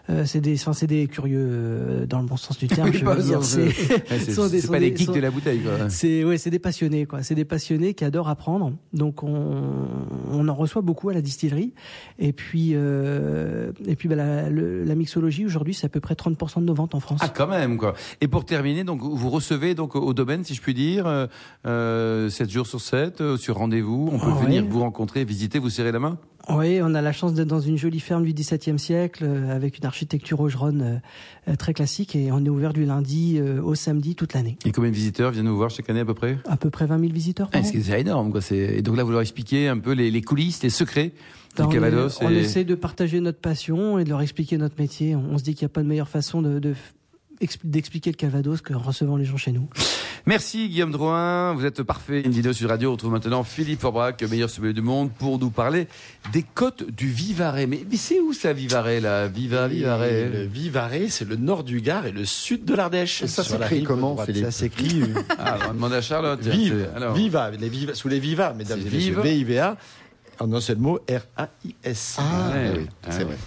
Euh, 0.10 0.23
c'est 0.25 0.41
des 0.41 0.55
enfin, 0.55 0.73
c'est 0.73 0.88
des 0.88 1.05
curieux 1.08 1.38
euh, 1.47 2.05
dans 2.08 2.19
le 2.19 2.25
bon 2.25 2.36
sens 2.38 2.58
du 2.58 2.67
terme. 2.67 2.91
Je 2.91 3.05
veux 3.05 3.21
dire. 3.21 3.43
C'est 3.43 3.60
Ouais, 3.60 3.69
pas 4.71 4.79
des- 4.79 4.95
geeks 4.95 5.05
sont- 5.08 5.12
de 5.13 5.19
la 5.19 5.29
bouteille, 5.29 5.60
quoi. 5.60 5.89
C'est 5.89 6.23
ouais, 6.23 6.38
c'est 6.39 6.49
des 6.49 6.58
passionnés 6.58 7.05
quoi. 7.05 7.21
C'est 7.21 7.36
des 7.36 7.45
passionnés 7.45 7.93
qui 7.93 8.03
adorent 8.05 8.29
apprendre. 8.29 8.73
Donc 8.93 9.21
on, 9.23 9.62
on 10.32 10.47
en 10.47 10.55
reçoit 10.55 10.82
beaucoup 10.82 11.10
à 11.10 11.13
la 11.13 11.21
distillerie. 11.21 11.73
Et 12.17 12.34
puis 12.34 12.71
euh, 12.73 13.09
et 13.88 13.95
puis 13.95 14.08
bah, 14.10 14.15
la, 14.15 14.50
le- 14.50 14.84
la 14.84 14.95
mixologie 14.95 15.45
aujourd'hui 15.45 15.74
c'est 15.74 15.86
à 15.86 15.89
peu 15.89 16.00
près 16.00 16.13
30% 16.15 16.60
de 16.62 16.65
nos 16.65 16.74
ventes 16.74 16.95
en 16.95 17.00
France. 17.00 17.19
Ah, 17.24 17.30
quand 17.30 17.48
même, 17.48 17.78
quoi. 17.78 17.93
Et 18.22 18.28
pour 18.28 18.45
terminer, 18.45 18.84
donc, 18.84 19.02
vous 19.02 19.30
recevez 19.30 19.76
donc 19.76 19.95
au 19.95 20.13
domaine, 20.13 20.43
si 20.43 20.54
je 20.54 20.62
puis 20.62 20.74
dire, 20.74 21.08
euh, 21.08 21.28
euh, 21.65 22.30
7 22.30 22.50
jours 22.50 22.67
sur 22.67 22.82
7, 22.82 23.22
euh, 23.22 23.38
sur 23.38 23.58
rendez-vous. 23.58 24.10
On 24.12 24.19
peut 24.19 24.45
venir 24.45 24.65
vous 24.67 24.80
rencontrer, 24.80 25.24
visiter, 25.26 25.60
vous 25.60 25.69
serrer 25.69 25.91
la 25.91 26.00
main 26.00 26.17
Oui, 26.50 26.80
on 26.82 26.93
a 26.95 27.02
la 27.02 27.12
chance 27.12 27.34
d'être 27.34 27.48
dans 27.48 27.60
une 27.60 27.78
jolie 27.78 28.00
ferme 28.00 28.24
du 28.24 28.34
XVIIe 28.34 28.80
siècle 28.80 29.24
euh, 29.26 29.56
avec 29.56 29.78
une 29.78 29.86
architecture 29.86 30.39
augeronne 30.39 30.82
euh, 31.48 31.52
euh, 31.52 31.56
très 31.56 31.74
classique 31.74 32.15
et 32.15 32.32
on 32.32 32.43
est 32.45 32.50
ouvert 32.50 32.74
du 32.74 32.86
lundi 32.86 33.38
euh, 33.39 33.62
au 33.62 33.76
samedi 33.76 34.15
toute 34.15 34.34
l'année. 34.34 34.58
Et 34.65 34.72
combien 34.72 34.89
de 34.89 34.95
visiteurs 34.95 35.32
viennent 35.32 35.45
nous 35.45 35.56
voir 35.58 35.69
chaque 35.69 35.89
année 35.89 36.00
à 36.02 36.06
peu 36.06 36.13
près? 36.13 36.38
À 36.48 36.58
peu 36.58 36.69
près 36.69 36.86
20 36.86 37.00
000 37.00 37.12
visiteurs 37.13 37.50
Ah, 37.54 37.63
c'est 37.63 38.00
énorme, 38.00 38.32
quoi. 38.32 38.41
Et 38.52 38.82
donc 38.82 38.98
là, 38.98 39.04
vous 39.04 39.12
leur 39.12 39.22
expliquez 39.22 39.67
un 39.67 39.78
peu 39.80 39.91
les, 39.91 40.12
les 40.12 40.22
coulisses, 40.22 40.63
les 40.63 40.69
secrets 40.69 41.12
Ben, 41.58 41.66
on, 41.66 41.70
Cavados. 41.70 42.08
est- 42.22 42.26
on 42.26 42.30
et- 42.30 42.38
essaie 42.38 42.64
de 42.64 42.76
partager 42.76 43.20
notre 43.20 43.40
passion 43.40 44.00
et 44.00 44.04
de 44.04 44.10
leur 44.10 44.22
expliquer 44.22 44.58
notre 44.58 44.76
métier. 44.80 45.16
On, 45.16 45.24
on 45.32 45.38
se 45.38 45.44
dit 45.44 45.56
qu'il 45.56 45.66
n'y 45.66 45.72
a 45.72 45.74
pas 45.74 45.82
de 45.84 45.88
meilleure 45.88 46.08
façon 46.10 46.42
de, 46.42 46.60
de 46.60 46.74
f- 46.74 47.58
d'expliquer 47.64 48.12
le 48.12 48.16
Calvados 48.18 48.62
qu'en 48.62 48.80
recevant 48.80 49.16
les 49.18 49.26
gens 49.26 49.38
chez 49.38 49.52
nous. 49.52 49.68
Merci 50.26 50.68
Guillaume 50.68 50.92
Drouin, 50.92 51.54
vous 51.54 51.66
êtes 51.66 51.82
parfait. 51.84 52.22
Une 52.22 52.32
vidéo 52.32 52.52
sur 52.54 52.70
radio, 52.70 52.90
on 52.90 52.92
retrouve 52.94 53.14
maintenant 53.14 53.44
Philippe 53.44 53.80
Forbrac, 53.80 54.22
meilleur 54.30 54.50
sommelier 54.50 54.74
du 54.74 54.82
monde, 54.82 55.10
pour 55.18 55.40
nous 55.40 55.50
parler 55.50 55.88
des 56.34 56.44
côtes 56.44 56.84
du 56.92 57.08
Vivarais. 57.08 57.66
Mais, 57.66 57.80
mais 57.90 57.96
c'est 57.98 58.20
où 58.20 58.34
ça 58.34 58.52
Vivarais 58.54 59.00
là? 59.00 59.28
Viva, 59.28 59.66
Et 59.68 59.70
Le 59.70 59.76
Vivarais 59.76 60.48
Vivarais, 60.48 61.06
c'est 61.10 61.28
le 61.28 61.38
nord 61.38 61.64
du 61.64 61.80
Gard 61.82 62.06
et 62.06 62.12
le 62.12 62.26
sud 62.26 62.66
de 62.66 62.76
l'Ardèche. 62.76 63.24
Ça 63.26 63.44
s'écrit 63.44 63.84
comment. 63.84 64.18
Philippe? 64.18 64.44
Ça 64.46 64.52
s'écrit 64.52 65.02
euh, 65.04 65.22
Ah, 65.40 65.58
on 65.64 65.68
va 65.68 65.74
demander 65.74 65.96
à 65.96 66.02
Charlotte. 66.02 66.42
Vive, 66.42 66.90
alors. 66.96 67.16
Viva, 67.16 67.50
les 67.52 67.70
Viva, 67.70 67.94
sous 67.96 68.10
les 68.10 68.20
Viva, 68.20 68.54
mesdames 68.54 68.82
et 68.82 68.84
messieurs, 68.84 69.22
Vive. 69.24 69.76
En 70.39 70.54
un 70.54 70.62
seul 70.62 70.78
mot, 70.78 70.99
R-A-I-S. 71.10 72.15
Ah, 72.19 72.52
Ouais, 72.54 72.71
oui, 72.78 72.88
c'est 73.10 73.17
ouais. 73.19 73.23
vrai. 73.25 73.38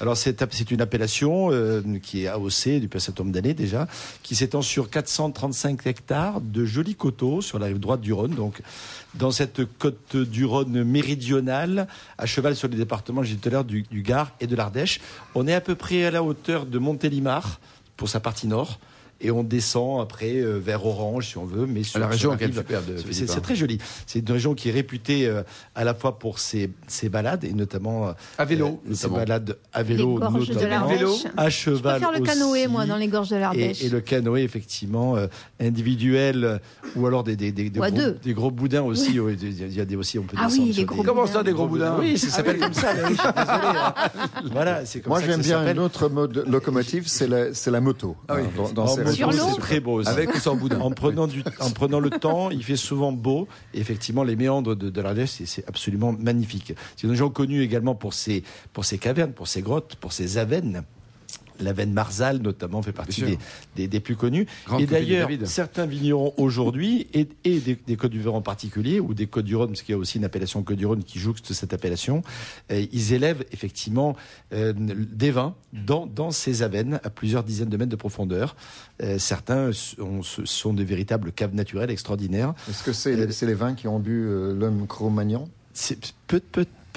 Alors 0.00 0.16
c'est 0.16 0.40
c'est 0.54 0.70
une 0.70 0.80
appellation 0.80 1.50
euh, 1.50 1.82
qui 2.00 2.22
est 2.22 2.28
AOC 2.28 2.78
depuis 2.80 2.98
un 2.98 3.00
certain 3.00 3.24
nombre 3.24 3.34
d'années 3.34 3.54
déjà, 3.54 3.88
qui 4.22 4.36
s'étend 4.36 4.62
sur 4.62 4.90
435 4.90 5.84
hectares 5.88 6.40
de 6.40 6.64
jolis 6.64 6.94
coteaux 6.94 7.40
sur 7.40 7.58
la 7.58 7.66
rive 7.66 7.80
droite 7.80 8.00
du 8.00 8.12
Rhône. 8.12 8.32
Donc 8.36 8.62
dans 9.14 9.32
cette 9.32 9.62
côte 9.78 10.14
du 10.14 10.44
Rhône 10.44 10.84
méridionale, 10.84 11.88
à 12.16 12.26
cheval 12.26 12.54
sur 12.54 12.68
les 12.68 12.76
départements, 12.76 13.24
j'ai 13.24 13.34
dit 13.34 13.40
tout 13.40 13.48
à 13.48 13.52
l'heure, 13.52 13.64
du, 13.64 13.82
du 13.90 14.02
Gard 14.02 14.30
et 14.38 14.46
de 14.46 14.54
l'Ardèche, 14.54 15.00
on 15.34 15.48
est 15.48 15.54
à 15.54 15.60
peu 15.60 15.74
près 15.74 16.04
à 16.04 16.12
la 16.12 16.22
hauteur 16.22 16.64
de 16.66 16.78
Montélimar 16.78 17.58
pour 17.96 18.08
sa 18.08 18.20
partie 18.20 18.46
nord. 18.46 18.78
Et 19.20 19.32
on 19.32 19.42
descend 19.42 20.00
après 20.00 20.36
euh, 20.36 20.58
vers 20.58 20.86
Orange, 20.86 21.28
si 21.30 21.38
on 21.38 21.44
veut, 21.44 21.66
mais 21.66 21.82
sur 21.82 21.98
La 21.98 22.06
sur 22.06 22.30
région 22.30 22.38
est 22.38 22.52
superbe, 22.52 22.84
c'est- 23.10 23.30
hein. 23.36 23.40
très 23.42 23.56
joli. 23.56 23.78
C'est 24.06 24.20
une 24.20 24.30
région 24.32 24.54
qui 24.54 24.68
est 24.68 24.72
réputée 24.72 25.26
euh, 25.26 25.42
à 25.74 25.82
la 25.82 25.92
fois 25.92 26.20
pour 26.20 26.38
ses, 26.38 26.70
ses 26.86 27.08
balades 27.08 27.42
et 27.44 27.52
notamment 27.52 28.12
À 28.38 28.44
vélo, 28.44 28.66
euh, 28.88 28.94
ses 28.94 29.08
notamment. 29.08 29.16
balades 29.16 29.56
à 29.72 29.82
Les 29.82 29.88
vélo, 29.96 30.20
de 30.20 30.24
à 31.36 31.48
Je 31.48 31.56
cheval 31.56 32.00
préfère 32.00 32.18
le 32.20 32.24
canoë, 32.24 32.60
aussi. 32.62 32.68
moi, 32.68 32.86
dans 32.86 32.96
les 32.96 33.08
gorges 33.08 33.30
de 33.30 33.36
l'Ardèche. 33.36 33.82
Et, 33.82 33.86
et 33.86 33.88
le 33.88 34.00
canoë, 34.00 34.42
effectivement, 34.44 35.16
euh, 35.16 35.26
individuel, 35.58 36.60
ou 36.94 37.06
alors 37.06 37.24
des, 37.24 37.34
des, 37.34 37.50
des, 37.50 37.70
des 37.70 37.80
Ou 37.80 37.82
à 37.82 37.90
gros, 37.90 37.98
deux. 38.00 38.18
des 38.22 38.34
gros 38.34 38.50
boudins 38.52 38.82
aussi. 38.82 39.18
oui, 39.18 39.36
Il 39.40 39.74
y 39.74 39.80
a 39.80 39.84
des 39.84 39.96
aussi, 39.96 40.18
on 40.20 40.22
peut 40.22 40.36
Ah 40.38 40.46
descendre 40.46 40.68
oui, 40.68 40.72
les 40.74 40.84
gros 40.84 41.02
des- 41.02 41.08
Comment 41.08 41.26
ça, 41.26 41.42
des 41.42 41.52
gros 41.52 41.66
boudins 41.66 41.96
Oui, 41.98 42.16
ça 42.18 42.28
s'appelle 42.28 42.58
comme 42.58 42.72
ça. 42.72 42.92
je 42.94 43.02
hein. 43.26 43.94
Voilà, 44.52 44.84
c'est 44.86 45.00
comme 45.00 45.10
Moi, 45.10 45.20
ça 45.20 45.26
j'aime 45.26 45.40
bien 45.40 45.70
une 45.72 45.78
autre 45.78 46.08
mode 46.08 46.44
locomotive, 46.46 47.04
c'est 47.08 47.26
la, 47.26 47.80
moto. 47.80 48.16
Ah 48.28 48.34
oui. 48.36 48.42
hein, 48.44 48.50
dans, 48.56 48.68
dans 48.72 48.82
En 48.84 48.86
ces 48.88 49.00
moto, 49.00 49.07
Sur 49.12 49.30
l'eau 49.32 49.44
c'est 49.54 49.60
très 49.60 49.80
beau 49.80 49.94
aussi. 50.00 50.08
Avec 50.08 50.34
ou 50.34 50.38
sans 50.38 50.56
boudin 50.56 50.80
en 50.80 50.90
prenant, 50.90 51.26
du, 51.26 51.42
en 51.60 51.70
prenant 51.70 52.00
le 52.00 52.10
temps, 52.10 52.50
il 52.50 52.62
fait 52.64 52.76
souvent 52.76 53.12
beau. 53.12 53.48
Et 53.74 53.80
effectivement, 53.80 54.24
les 54.24 54.36
méandres 54.36 54.74
de, 54.76 54.90
de 54.90 55.00
l'Ardèche, 55.00 55.30
c'est- 55.30 55.46
c'est 55.46 55.68
absolument 55.68 56.12
magnifique. 56.12 56.72
C'est 56.96 57.04
une 57.04 57.10
région 57.10 57.30
connue 57.30 57.62
également 57.62 57.94
pour 57.94 58.14
ses, 58.14 58.42
pour 58.72 58.84
ses 58.84 58.98
cavernes, 58.98 59.32
pour 59.32 59.48
ses 59.48 59.62
grottes, 59.62 59.96
pour 59.96 60.12
ses 60.12 60.38
avennes. 60.38 60.82
La 61.60 61.72
veine 61.72 61.92
Marzal, 61.92 62.38
notamment, 62.38 62.82
fait 62.82 62.92
partie 62.92 63.22
des, 63.22 63.38
des, 63.76 63.88
des 63.88 64.00
plus 64.00 64.16
connus. 64.16 64.46
Grande 64.66 64.82
et 64.82 64.86
de 64.86 64.90
d'ailleurs, 64.90 65.28
certains 65.44 65.86
vignerons 65.86 66.32
aujourd'hui, 66.36 67.08
et, 67.14 67.28
et 67.44 67.58
des, 67.58 67.76
des 67.86 67.96
Côtes 67.96 68.12
du 68.12 68.20
Verre 68.20 68.34
en 68.34 68.42
particulier, 68.42 69.00
ou 69.00 69.14
des 69.14 69.26
Côtes 69.26 69.44
du 69.44 69.56
Rhône, 69.56 69.68
parce 69.68 69.82
qu'il 69.82 69.94
y 69.94 69.96
a 69.96 69.98
aussi 69.98 70.18
une 70.18 70.24
appellation 70.24 70.62
Côte 70.62 70.76
du 70.76 70.86
Rhône 70.86 71.02
qui 71.02 71.18
jouxte 71.18 71.52
cette 71.52 71.72
appellation, 71.72 72.22
euh, 72.70 72.86
ils 72.92 73.12
élèvent 73.12 73.44
effectivement 73.52 74.16
euh, 74.52 74.72
des 74.76 75.30
vins 75.30 75.54
dans, 75.72 76.06
dans 76.06 76.30
ces 76.30 76.62
avennes 76.62 77.00
à 77.02 77.10
plusieurs 77.10 77.44
dizaines 77.44 77.68
de 77.68 77.76
mètres 77.76 77.90
de 77.90 77.96
profondeur. 77.96 78.56
Euh, 79.02 79.18
certains 79.18 79.72
sont, 79.72 80.22
sont 80.22 80.72
des 80.72 80.84
véritables 80.84 81.32
caves 81.32 81.54
naturelles 81.54 81.90
extraordinaires. 81.90 82.54
Est-ce 82.68 82.84
que 82.84 82.92
c'est 82.92 83.46
les 83.46 83.54
vins 83.54 83.74
qui 83.74 83.88
ont 83.88 83.98
bu 83.98 84.26
euh, 84.26 84.54
l'homme 84.54 84.86
Cro-Magnon? 84.86 85.48
C'est 85.72 85.98
peut, 86.26 86.40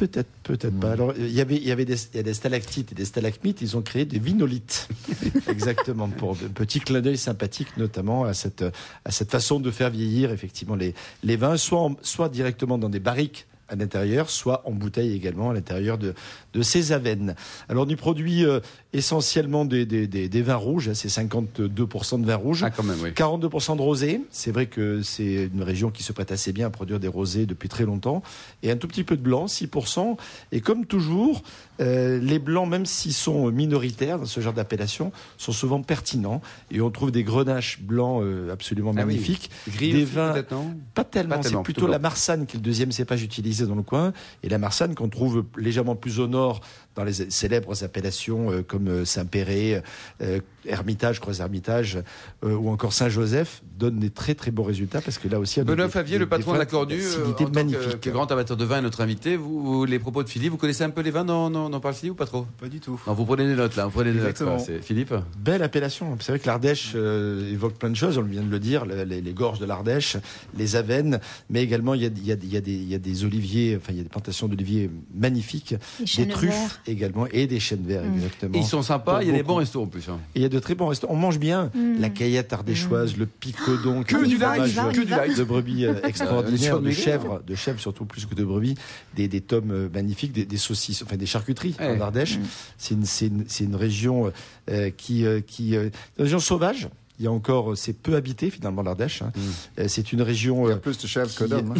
peut, 0.02 0.08
peut-être, 0.08 0.30
peut-être 0.44 0.80
pas. 0.80 0.92
Alors, 0.92 1.14
il 1.18 1.32
y 1.32 1.42
avait, 1.42 1.56
il 1.58 1.64
y 1.68 1.72
avait 1.72 1.86
des, 1.86 1.96
il 2.14 2.18
y 2.18 2.20
a 2.20 2.24
des 2.24 2.34
stalactites 2.34 2.92
et 2.92 2.96
des 2.96 3.06
stalagmites. 3.06 3.62
Ils 3.62 3.78
ont 3.78 3.82
créé 3.82 4.06
des 4.06 4.20
vinolites, 4.20 4.88
exactement, 5.48 6.10
pour 6.10 6.32
un 6.32 6.50
petit 6.50 6.80
clin 6.80 7.02
d'œil 7.02 7.18
sympathique, 7.18 7.78
notamment 7.78 8.26
à 8.26 8.34
cette, 8.34 8.64
à 9.06 9.12
cette 9.12 9.32
façon 9.32 9.60
de 9.60 9.72
faire 9.72 9.90
vieillir 9.90 10.32
effectivement 10.32 10.76
les, 10.76 10.94
les 11.24 11.36
vins, 11.36 11.58
soit, 11.58 11.80
en- 11.82 11.96
soit 12.02 12.30
directement 12.30 12.78
dans 12.78 12.90
des 12.90 13.00
barriques 13.00 13.46
à 13.72 13.76
l'intérieur, 13.76 14.30
soit 14.30 14.62
en 14.66 14.72
bouteille 14.72 15.16
également 15.16 15.50
à 15.50 15.54
l'intérieur 15.54 15.98
de, 15.98 16.14
de 16.54 16.62
ces 16.62 16.92
avennes. 16.92 17.36
Alors, 17.70 17.86
on 17.88 17.90
y 17.90 17.96
produit 17.96 18.46
euh, 18.46 18.60
essentiellement 18.94 19.64
des, 19.66 19.86
des, 19.86 20.08
des, 20.08 20.28
des 20.28 20.42
vins 20.42 20.56
rouges, 20.56 20.90
hein, 20.90 20.94
c'est 20.94 21.08
52% 21.08 22.22
de 22.22 22.26
vins 22.26 22.36
rouges. 22.36 22.64
Ah, 22.64 22.70
quand 22.70 22.84
même, 22.84 23.00
oui. 23.02 23.12
42% 23.12 23.78
de 23.78 23.82
rosé. 23.82 24.22
C'est 24.30 24.52
vrai 24.52 24.66
que 24.66 25.02
c'est 25.02 25.50
une 25.54 25.64
région 25.64 25.90
qui 25.90 26.04
se 26.04 26.12
prête 26.12 26.32
assez 26.32 26.52
bien 26.52 26.68
à 26.68 26.70
produire 26.70 27.00
des 27.00 27.08
rosés 27.08 27.46
depuis 27.46 27.70
très 27.70 27.86
longtemps. 27.86 28.22
Et 28.62 28.72
un 28.72 28.76
tout 28.76 28.88
petit 28.88 29.04
peu 29.04 29.16
de 29.16 29.22
blanc, 29.22 29.46
6%. 29.46 30.18
Et 30.52 30.60
comme 30.60 30.86
toujours, 30.86 31.42
euh, 31.82 32.20
les 32.20 32.40
blancs, 32.40 32.70
même 32.70 32.86
s'ils 32.86 33.14
sont 33.14 33.52
minoritaires 33.52 34.20
dans 34.20 34.26
ce 34.26 34.40
genre 34.40 34.54
d'appellation, 34.54 35.12
sont 35.38 35.52
souvent 35.52 35.82
pertinents. 35.82 36.42
Et 36.70 36.80
on 36.82 36.92
trouve 36.92 37.12
des 37.12 37.24
grenaches 37.24 37.80
blancs 37.82 38.22
euh, 38.24 38.52
absolument 38.54 38.92
Ah 38.96 39.02
oui. 39.02 39.06
magnifiques. 39.16 39.50
Gris 39.70 39.92
des 39.94 40.06
vins- 40.06 40.36
non 40.52 40.76
Pas 40.94 41.04
tellement, 41.04 41.42
c'est 41.42 41.62
plutôt 41.64 41.88
la. 41.88 42.00
Marsanne 42.00 42.46
qui 42.46 42.58
est 42.58 42.60
le 42.60 42.64
deuxième 42.64 42.92
cépage 42.92 43.22
utilisé 43.24 43.66
dans 43.66 43.76
le 43.76 43.84
coin. 43.84 44.12
Et 44.44 44.50
la 44.50 44.58
Marsanne 44.58 44.96
qu'on 44.96 45.10
trouve 45.10 45.46
légèrement 45.58 45.96
plus 45.96 46.20
au 46.20 46.28
nord 46.28 46.62
dans 46.96 47.04
les 47.04 47.14
célèbres 47.30 47.84
appellations 47.84 48.52
euh, 48.52 48.62
comme 48.64 48.88
euh, 48.88 49.06
Saint-Péret, 49.06 49.82
euh, 50.22 50.40
Hermitage, 50.66 51.20
Croix-Hermitage 51.20 52.00
euh, 52.44 52.54
ou 52.56 52.70
encore 52.70 52.94
Saint-Joseph 52.94 53.62
donne 53.80 53.98
des 54.00 54.10
très 54.10 54.36
très 54.36 54.52
beaux 54.52 54.64
résultats 54.64 55.02
parce 55.02 55.18
que 55.18 55.28
là 55.28 55.40
aussi 55.40 55.62
Benoît 55.62 55.90
Favier, 55.90 56.18
le 56.20 56.28
patron 56.28 56.54
de 56.54 56.58
la 56.60 56.66
d'acidité 56.66 57.46
en 57.46 57.50
magnifique. 57.50 58.00
que 58.02 58.10
grand 58.10 58.32
amateur 58.32 58.58
de 58.58 58.66
vin 58.66 58.80
et 58.80 58.82
notre 58.82 59.02
invité, 59.02 59.38
vous, 59.38 59.62
vous- 59.64 59.86
les 59.86 59.98
propos 60.00 60.22
de 60.24 60.30
Philippe, 60.30 60.52
vous 60.52 60.58
connaissez 60.58 60.84
un 60.84 60.90
peu 60.92 61.02
les 61.02 61.12
vins 61.12 61.26
dans, 61.26 61.50
dans, 61.50 61.70
dans 61.70 61.80
Parle 61.80 61.96
ou 62.10 62.14
pas 62.14 62.26
trop? 62.26 62.46
Pas 62.60 62.68
du 62.70 62.80
tout. 62.80 63.02
Non, 63.08 63.14
vous 63.14 63.26
prenez 63.26 63.48
des 63.48 63.56
notes 63.56 63.76
là, 63.76 63.86
vous 63.86 63.92
prenez 63.92 64.12
des 64.12 64.20
notes. 64.20 64.28
Exactement. 64.30 64.58
quoi. 64.58 64.66
C'est 64.66 64.82
Philippe 64.82 65.14
Belle 65.40 65.64
appellation. 65.64 66.16
C'est 66.20 66.32
vrai 66.34 66.40
que 66.40 66.48
l'Ardèche 66.48 66.92
euh, 66.96 67.52
évoque 67.52 67.74
plein 67.78 67.90
de 67.90 67.96
choses, 67.96 68.18
on 68.18 68.22
vient 68.24 68.44
de 68.44 68.50
le 68.52 68.60
dire, 68.60 68.86
le- 68.86 69.04
les, 69.04 69.22
les 69.22 69.34
gorges 69.34 69.60
de 69.60 69.66
l'Ardèche, 69.66 70.18
les 70.58 70.76
avennes, 70.76 71.20
mais 71.50 71.64
également 71.64 71.94
il 71.96 72.04
y 72.04 72.06
a, 72.06 72.10
il 72.16 72.26
y 72.26 72.32
a- 72.32 72.36
il 72.42 72.54
y 72.54 72.58
a 72.58 72.62
des, 72.62 72.74
il 72.74 72.88
y 72.90 72.96
a 72.96 73.00
des 73.00 73.24
oliviers, 73.26 73.78
enfin 73.78 73.94
il 73.94 73.98
y 73.98 74.00
a 74.00 74.04
des 74.04 74.10
plantations 74.10 74.48
d'oliviers 74.48 74.90
magnifiques, 75.16 75.76
Les 76.18 76.26
des 76.26 76.32
truffes 76.32 76.81
verts. 76.86 76.94
également 76.96 77.28
et 77.32 77.48
des 77.48 77.60
chênes 77.60 77.84
verts 77.86 78.04
Mm. 78.04 78.14
exactement. 78.16 78.56
Et 78.56 78.60
ils 78.60 78.66
sont 78.66 78.82
sympas, 78.82 79.22
il 79.22 79.28
y 79.28 79.32
a 79.32 79.34
des 79.34 79.44
bons 79.44 79.56
restos 79.56 79.82
en 79.82 79.88
plus. 79.88 80.08
hein. 80.10 80.20
Et 80.36 80.40
il 80.40 80.42
y 80.42 80.46
a 80.46 80.50
de 80.50 80.60
très 80.60 80.76
bons 80.76 80.88
restaurants. 80.88 81.14
On 81.14 81.18
mange 81.18 81.40
bien 81.40 81.70
Mm. 81.74 82.00
la 82.00 82.10
caillette 82.10 82.54
ardéchoise, 82.54 83.18
le 83.18 83.26
picodon, 83.26 84.04
Que 84.04 84.16
y 84.26 84.28
du 84.30 84.36
on 84.36 84.92
que 84.92 85.02
du 85.02 85.06
light. 85.12 85.38
de 85.38 85.44
brebis 85.44 85.86
euh, 85.86 85.94
les 86.04 86.10
extraordinaires, 86.10 86.80
de 86.80 86.92
chèvres, 86.92 87.42
de 87.46 87.56
chèvres 87.56 87.80
surtout 87.80 88.06
plus 88.06 88.26
que 88.26 88.36
de 88.36 88.44
brebis, 88.44 88.76
des, 89.16 89.28
des 89.28 89.42
tomes 89.42 89.72
euh, 89.72 89.90
magnifiques, 89.94 90.32
des, 90.34 90.46
des 90.46 90.58
saucisses, 90.58 91.04
enfin 91.04 91.18
des 91.18 91.26
charcuteries 91.26 91.76
Ouais. 91.80 91.98
en 91.98 92.02
Ardèche. 92.02 92.40
C'est 92.78 92.96
une, 92.96 93.06
c'est 93.06 93.28
une, 93.28 93.46
c'est 93.48 93.64
une 93.64 93.76
région 93.76 94.32
euh, 94.70 94.90
qui, 94.96 95.26
euh, 95.26 95.42
qui, 95.42 95.76
euh, 95.76 95.90
une 96.18 96.24
région 96.26 96.40
sauvage. 96.40 96.88
Il 97.22 97.26
y 97.26 97.28
a 97.28 97.32
encore, 97.32 97.74
euh, 97.74 97.76
c'est 97.76 97.94
peu 97.94 98.16
habité 98.16 98.50
finalement 98.50 98.82
l'Ardèche. 98.82 99.22
hein. 99.22 99.32
Euh, 99.78 99.86
C'est 99.88 100.12
une 100.12 100.24
région. 100.24 100.66
Il 100.66 100.70
y 100.70 100.72
euh, 100.72 100.76
a 100.76 100.80
plus 100.80 100.98
de 100.98 101.06
chèvres 101.06 101.32
que 101.36 101.44
d'hommes. 101.44 101.76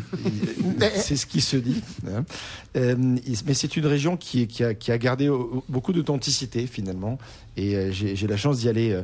hein. 0.80 0.88
c'est 0.94 1.16
ce 1.16 1.26
qui 1.26 1.42
se 1.42 1.58
dit. 1.58 1.82
hein. 2.08 2.24
Euh, 2.76 2.96
mais 3.48 3.56
c'est 3.56 3.76
une 3.76 3.88
région 3.88 4.18
qui, 4.18 4.46
qui, 4.46 4.64
a, 4.64 4.76
qui 4.76 4.92
a 4.92 5.00
gardé 5.00 5.28
euh, 5.28 5.38
beaucoup 5.68 5.94
d'authenticité 5.94 6.68
finalement. 6.68 7.18
Et 7.58 7.76
euh, 7.76 7.92
j'ai 7.92 8.28
la 8.28 8.38
chance 8.38 8.60
d'y 8.60 8.70
aller 8.70 8.92
euh, 8.92 9.02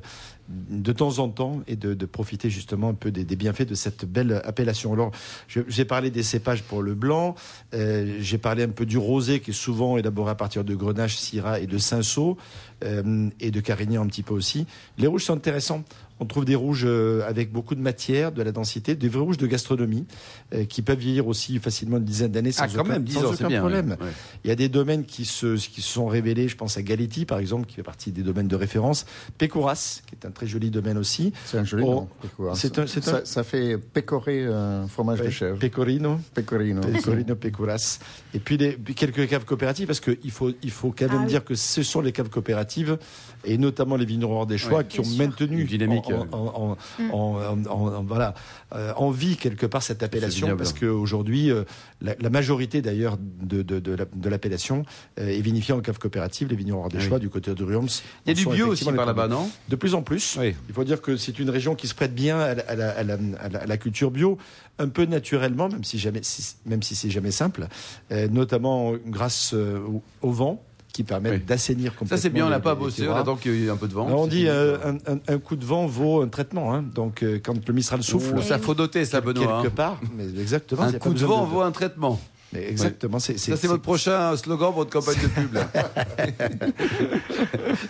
de 0.47 0.93
temps 0.93 1.17
en 1.19 1.28
temps 1.28 1.62
et 1.67 1.76
de, 1.76 1.93
de 1.95 2.06
profiter 2.06 2.50
justement 2.52 2.89
un 2.89 2.93
peu 2.93 3.10
des, 3.12 3.26
des 3.26 3.36
bienfaits 3.36 3.67
de 3.67 3.76
cette 3.76 4.06
belle 4.06 4.39
appellation. 4.45 4.93
Alors, 4.93 5.12
j'ai 5.47 5.86
parlé 5.86 6.12
des 6.12 6.23
cépages 6.23 6.62
pour 6.63 6.82
le 6.84 6.93
blanc, 6.93 7.36
euh, 7.73 8.17
j'ai 8.21 8.38
parlé 8.38 8.63
un 8.63 8.69
peu 8.69 8.86
du 8.86 8.97
rosé 8.97 9.41
qui 9.41 9.50
est 9.52 9.54
souvent 9.54 9.97
élaboré 9.97 10.32
à 10.32 10.36
partir 10.36 10.63
de 10.63 10.76
Grenache, 10.76 11.17
Syrah 11.17 11.60
et 11.60 11.67
de 11.67 11.78
Cinsault, 11.78 12.38
euh, 12.86 13.28
et 13.41 13.52
de 13.52 13.60
Carignan 13.60 14.04
un 14.04 14.08
petit 14.08 14.23
peu 14.23 14.34
aussi. 14.36 14.65
Les 14.97 15.08
rouges 15.08 15.26
sont 15.26 15.34
intéressants. 15.34 15.84
On 16.20 16.26
trouve 16.26 16.46
des 16.46 16.56
rouges 16.56 16.84
euh, 16.86 17.22
avec 17.28 17.52
beaucoup 17.52 17.76
de 17.76 17.80
matière, 17.82 18.32
de 18.32 18.42
la 18.42 18.52
densité, 18.52 18.96
des 18.96 19.08
vrais 19.10 19.20
rouges 19.22 19.38
de 19.38 19.46
gastronomie 19.48 20.06
euh, 20.54 20.66
qui 20.66 20.82
peuvent 20.82 20.98
vieillir 20.98 21.28
aussi 21.28 21.60
facilement 21.60 21.98
une 21.98 22.04
dizaine 22.06 22.32
d'années 22.32 22.52
sans 22.52 22.64
Ah, 22.64 22.68
quand 22.68 22.82
aucun, 22.82 22.94
même, 22.94 23.04
10 23.04 23.14
sans 23.14 23.20
ans, 23.26 23.30
c'est 23.30 23.36
aucun 23.44 23.48
bien. 23.50 23.60
problème. 23.60 23.98
ouais. 24.02 24.08
Il 24.44 24.48
y 24.50 24.52
a 24.52 24.56
des 24.56 24.70
domaines 24.70 25.06
qui 25.06 25.26
se, 25.26 25.56
qui 25.58 25.82
se 25.82 25.90
sont 25.92 26.08
révélés, 26.08 26.48
je 26.48 26.56
pense 26.56 26.76
à 26.78 26.82
Galetti 26.82 27.26
par 27.26 27.38
exemple, 27.40 27.68
qui 27.68 27.76
fait 27.76 27.84
partie 27.84 28.12
des 28.12 28.24
domaines 28.24 28.48
de 28.48 28.56
référence. 28.56 29.06
Pécoras, 29.38 30.02
qui 30.08 30.16
est 30.16 30.26
un 30.26 30.32
très 30.32 30.48
joli 30.48 30.72
domaine 30.72 30.98
aussi. 30.98 31.34
C'est 31.46 31.58
un 31.60 31.64
joli 31.66 31.84
Oh, 31.86 31.92
nom. 31.92 32.10
Pécoras. 32.22 32.56
c'est 32.56 32.80
un- 32.80 32.88
c'est 32.88 33.04
ça, 33.04 33.18
un- 33.18 33.26
ça 33.26 33.44
fait 33.44 33.78
pécorer 33.78 34.46
un 34.46 34.88
fromage 34.88 35.20
de 35.20 35.26
Ouais, 35.26 35.32
chèvre. 35.32 35.60
Pecorino. 35.60 36.20
Pecorino. 36.34 36.82
Pecorino 36.82 37.36
Pécoras. 37.36 38.00
Et 38.34 38.40
puis 38.40 38.58
quelques 38.96 39.28
caves 39.28 39.46
coopératives, 39.46 39.86
parce 39.88 40.00
qu'il 40.00 40.32
faut, 40.32 40.52
il 40.64 40.72
faut 40.72 40.94
quand 40.98 41.06
même 41.08 41.18
Ah 41.20 41.22
oui. 41.24 41.28
dire 41.28 41.46
que 41.46 41.54
ce 41.56 41.84
sont 41.84 42.02
les 42.02 42.12
caves 42.12 42.30
coopératives, 42.30 42.98
et 43.46 43.58
notamment 43.58 43.96
les 43.98 44.06
vignerons 44.06 44.46
des 44.46 44.58
choix, 44.58 44.80
Ouais, 44.80 44.86
qui 44.86 45.00
ont 45.00 45.04
sûr. 45.04 45.18
maintenu 45.26 45.62
Une 45.62 45.68
dynamique, 45.68 46.07
en, 46.13 46.28
en- 46.32 46.78
en- 47.13 48.02
Mm. 48.02 48.06
voilà, 48.08 48.34
euh, 48.76 48.93
en 48.96 49.12
vie 49.12 49.38
quelque 49.38 49.65
part 49.65 49.84
cette 49.84 50.04
appellation, 50.04 50.56
parce 50.58 50.74
qu'aujourd'hui, 50.74 51.52
euh, 51.52 51.63
la, 52.02 52.13
la 52.20 52.30
majorité 52.30 52.82
d'ailleurs 52.82 53.17
de, 53.20 53.62
de, 53.62 53.80
de 53.80 53.91
la- 53.93 54.06
de 54.13 54.30
l'appellation 54.30 54.84
euh, 55.20 55.28
est 55.30 55.41
vinifiée 55.41 55.74
en 55.74 55.80
cave 55.82 55.98
coopérative, 56.00 56.48
les 56.50 56.56
vignerons 56.56 56.88
des 56.88 56.98
Ah 56.98 57.02
oui. 57.02 57.08
choix 57.08 57.20
du 57.20 57.30
côté 57.30 57.54
de 57.54 57.63
Rioms. 57.63 57.88
Il 58.26 58.30
y 58.30 58.32
a 58.32 58.34
du 58.34 58.46
bio 58.48 58.67
aussi 58.67 58.86
par 58.86 59.06
là-bas, 59.06 59.28
non? 59.28 59.50
De 59.70 59.76
plus 59.76 59.93
en 59.96 60.02
plus. 60.02 60.38
Oui. 60.39 60.56
Il 60.70 60.74
faut 60.74 60.84
dire 60.84 61.02
que 61.02 61.17
c'est 61.17 61.39
une 61.39 61.50
région 61.50 61.76
qui 61.76 61.88
se 61.88 61.96
prête 61.96 62.13
bien 62.13 62.39
à 62.39 62.54
la, 62.56 62.63
à 62.63 62.76
la- 62.76 62.89
à 62.91 63.04
la- 63.04 63.13
à 63.39 63.50
la- 63.50 63.60
à 63.60 63.65
la 63.65 63.78
culture 63.78 64.12
bio, 64.12 64.38
un 64.80 64.89
peu 64.89 65.06
naturellement, 65.06 65.70
même 65.70 65.84
si, 65.84 65.98
jamais, 66.00 66.20
si- 66.24 66.56
même 66.65 66.84
si 66.84 66.96
c'est 66.96 67.10
jamais 67.10 67.32
simple, 67.32 67.67
euh, 68.12 68.28
notamment 68.28 68.93
grâce 69.06 69.52
euh, 69.54 69.80
au, 69.80 70.04
au 70.22 70.32
vent 70.32 70.62
qui 70.98 71.04
permet 71.04 71.30
Oui. 71.30 71.40
d'assainir 71.40 71.92
complètement. 71.92 72.18
Ça 72.18 72.24
c'est 72.24 72.32
bien, 72.32 72.48
on 72.48 72.50
n'a 72.50 72.60
pas 72.60 72.74
bossé, 72.74 73.08
on 73.08 73.16
attend 73.16 73.36
qu'il 73.36 73.56
y 73.62 73.68
ait 73.68 73.70
un 73.70 73.76
peu 73.78 73.88
de 73.88 73.94
vent. 73.94 74.08
On 74.10 74.26
dit 74.26 74.48
euh, 74.48 74.78
un, 74.84 74.96
un- 75.14 75.20
un 75.28 75.38
coup 75.38 75.56
de 75.56 75.64
vent 75.64 75.86
vaut 75.86 76.22
un 76.24 76.28
traitement. 76.28 76.74
hein. 76.74 76.84
Donc 76.96 77.22
euh, 77.22 77.40
quand 77.44 77.54
le 77.68 77.72
Mistral 77.74 78.02
souffle, 78.02 78.36
Ouh, 78.36 78.42
ça 78.42 78.58
faut 78.58 78.74
doter 78.74 79.06
ça, 79.06 79.22
quel- 79.22 79.34
Benoît. 79.34 79.62
quelque 79.62 79.74
hein. 79.74 79.76
part, 79.76 80.02
mais 80.18 80.26
exactement. 80.40 80.82
Un 80.82 80.94
a 80.96 81.00
coup 81.00 81.14
de 81.14 81.24
vent 81.24 81.44
vaut 81.46 81.62
un 81.62 81.72
traitement. 81.72 82.20
mais 82.52 82.68
Exactement. 82.68 83.20
c'est- 83.20 83.38
Ça, 83.38 83.56
c'est 83.58 83.68
votre 83.68 83.84
prochain 83.84 84.36
slogan 84.38 84.70
pour 84.70 84.78
votre 84.86 84.90
campagne 84.92 85.22
de 85.22 85.28
pub. 85.28 85.54
là. 85.54 85.70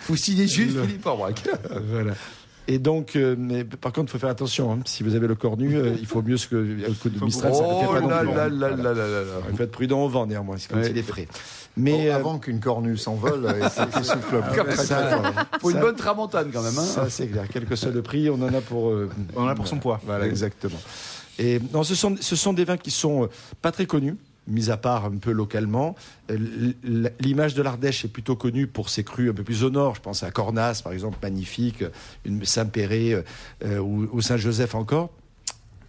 Vous 0.08 0.16
signez 0.16 0.46
juste 0.46 0.78
Philippe 0.80 1.06
Orbrac. 1.06 1.42
Voilà. 1.90 2.12
Et 2.70 2.78
donc, 2.78 3.16
euh, 3.16 3.34
mais 3.38 3.64
par 3.64 3.92
contre, 3.92 4.10
il 4.10 4.12
faut 4.12 4.18
faire 4.18 4.28
attention. 4.28 4.70
hein. 4.72 4.78
Si 4.84 5.02
vous 5.02 5.14
avez 5.14 5.26
le 5.26 5.34
cornu, 5.34 5.74
euh, 5.74 5.94
il 5.98 6.06
faut 6.06 6.20
mieux 6.20 6.36
ce 6.36 6.46
que 6.48 6.56
un 6.86 6.92
coup 6.92 7.08
de 7.08 7.24
Mistral. 7.24 7.54
ça 7.54 7.62
ne 7.62 7.66
fait 7.66 7.86
Oh 7.88 7.92
pas 7.94 8.00
non 8.02 8.08
là 8.08 8.18
plus. 8.20 8.28
là 8.34 8.48
là 8.48 8.68
là 8.70 8.76
là 8.76 8.92
là 8.94 9.20
là. 9.22 9.24
Il 9.50 9.56
faut 9.56 9.62
être 9.62 9.70
prudent 9.72 10.04
au 10.04 10.08
vent 10.10 10.26
néanmoins, 10.26 10.56
c'est 10.58 10.68
quand 10.70 10.76
Ouais. 10.78 10.90
il 10.90 10.98
est 10.98 11.02
frais. 11.02 11.26
Mais 11.78 11.92
Mais 11.92 12.10
euh, 12.10 12.16
avant 12.16 12.38
qu'une 12.38 12.60
cornue 12.60 12.98
s'envole, 12.98 13.46
euh, 13.46 13.68
c'est 13.70 14.04
ça, 14.04 14.16
fort. 14.18 14.42
Pour 15.60 15.70
une 15.70 15.80
bonne 15.80 15.96
tramontane 15.96 16.50
quand 16.52 16.62
même. 16.62 16.78
hein. 16.78 16.82
ça 16.84 17.08
c'est 17.08 17.28
clair. 17.28 17.44
Quel 17.50 17.64
que 17.64 17.74
soit 17.74 17.90
le 17.90 18.02
prix, 18.02 18.28
on 18.28 18.34
en 18.42 18.52
a 18.52 18.60
pour. 18.60 18.90
euh, 18.90 19.08
On 19.34 19.44
en 19.44 19.48
a 19.48 19.54
pour 19.54 19.66
son 19.66 19.78
poids. 19.78 19.98
Voilà, 20.04 20.26
exactement. 20.26 20.78
Et 21.38 21.60
non, 21.72 21.84
ce 21.84 21.94
sont, 21.94 22.16
ce 22.20 22.36
sont 22.36 22.52
des 22.52 22.64
vins 22.64 22.76
qui 22.76 22.90
sont 22.90 23.24
euh, 23.24 23.28
pas 23.62 23.70
très 23.72 23.86
connus, 23.86 24.16
mis 24.48 24.70
à 24.70 24.76
part 24.76 25.04
un 25.04 25.16
peu 25.16 25.30
localement. 25.30 25.94
Euh, 26.30 26.72
L'image 27.20 27.54
de 27.54 27.62
l'Ardèche 27.62 28.04
est 28.04 28.08
plutôt 28.08 28.36
connue 28.36 28.66
pour 28.66 28.88
ses 28.88 29.04
crus 29.04 29.30
un 29.30 29.34
peu 29.34 29.44
plus 29.44 29.64
au 29.64 29.70
nord. 29.70 29.94
Je 29.94 30.00
pense 30.00 30.22
à 30.22 30.30
Cornas, 30.30 30.80
par 30.82 30.92
exemple, 30.92 31.18
magnifique, 31.22 31.84
Saint-Péret 32.42 33.24
euh, 33.64 33.78
ou, 33.78 34.08
ou 34.12 34.20
Saint-Joseph 34.20 34.74
encore. 34.74 35.10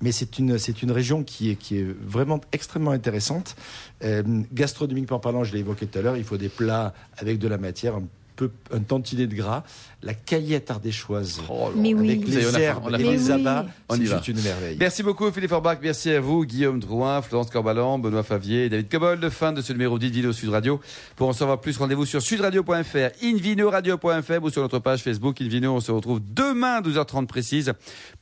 Mais 0.02 0.12
c'est 0.14 0.40
une, 0.40 0.58
c'est 0.58 0.82
une 0.82 0.92
région 0.92 1.24
qui 1.24 1.50
est, 1.50 1.56
qui 1.56 1.78
est 1.80 1.88
vraiment 2.02 2.40
extrêmement 2.54 2.92
intéressante. 2.92 3.56
Euh, 4.04 4.24
gastronomiquement 4.54 5.20
parlant, 5.20 5.44
je 5.44 5.52
l'ai 5.54 5.60
évoqué 5.60 5.88
tout 5.88 6.00
à 6.00 6.02
l'heure, 6.02 6.16
il 6.16 6.24
faut 6.24 6.38
des 6.38 6.48
plats 6.48 6.94
avec 7.18 7.38
de 7.38 7.48
la 7.50 7.58
matière, 7.58 8.00
peu 8.40 8.52
un 8.74 8.80
tantinet 8.80 9.28
de 9.28 9.36
gras, 9.36 9.64
la 10.02 10.14
caillette 10.14 10.72
ardéchoise. 10.72 11.42
Oh 11.50 11.72
Mais 11.76 11.94
oui. 11.94 12.12
Avec 12.12 12.24
a 12.24 12.40
les 12.40 12.60
herbes 12.62 12.84
on 12.86 12.94
a 12.94 13.00
et 13.00 13.04
les 13.04 13.26
oui. 13.26 13.32
abats, 13.32 13.66
c'est 13.90 14.28
une 14.30 14.42
merveille. 14.42 14.78
Merci 14.80 15.04
beaucoup 15.04 15.30
Philippe 15.30 15.52
Orbach, 15.52 15.80
merci 15.82 16.10
à 16.12 16.22
vous 16.22 16.46
Guillaume 16.46 16.80
Drouin, 16.80 17.22
Florence 17.22 17.50
Corbalan, 17.50 18.00
Benoît 18.00 18.24
Favier 18.24 18.66
et 18.66 18.70
David 18.70 18.90
Cobold. 18.90 19.30
Fin 19.30 19.52
de 19.52 19.62
ce 19.62 19.74
numéro 19.74 20.00
d'Invino 20.00 20.32
Sud 20.32 20.50
Radio. 20.50 20.80
Pour 21.18 21.28
en 21.28 21.34
savoir 21.34 21.60
plus, 21.60 21.78
rendez-vous 21.78 22.06
sur 22.06 22.22
sudradio.fr, 22.22 23.10
invinoradio.fr 23.22 24.44
ou 24.44 24.50
sur 24.50 24.62
notre 24.62 24.80
page 24.80 25.02
Facebook 25.04 25.42
Invino. 25.42 25.76
On 25.76 25.82
se 25.82 25.92
retrouve 25.92 26.22
demain 26.34 26.76
à 26.76 26.82
12h30 26.82 27.26
précise 27.26 27.74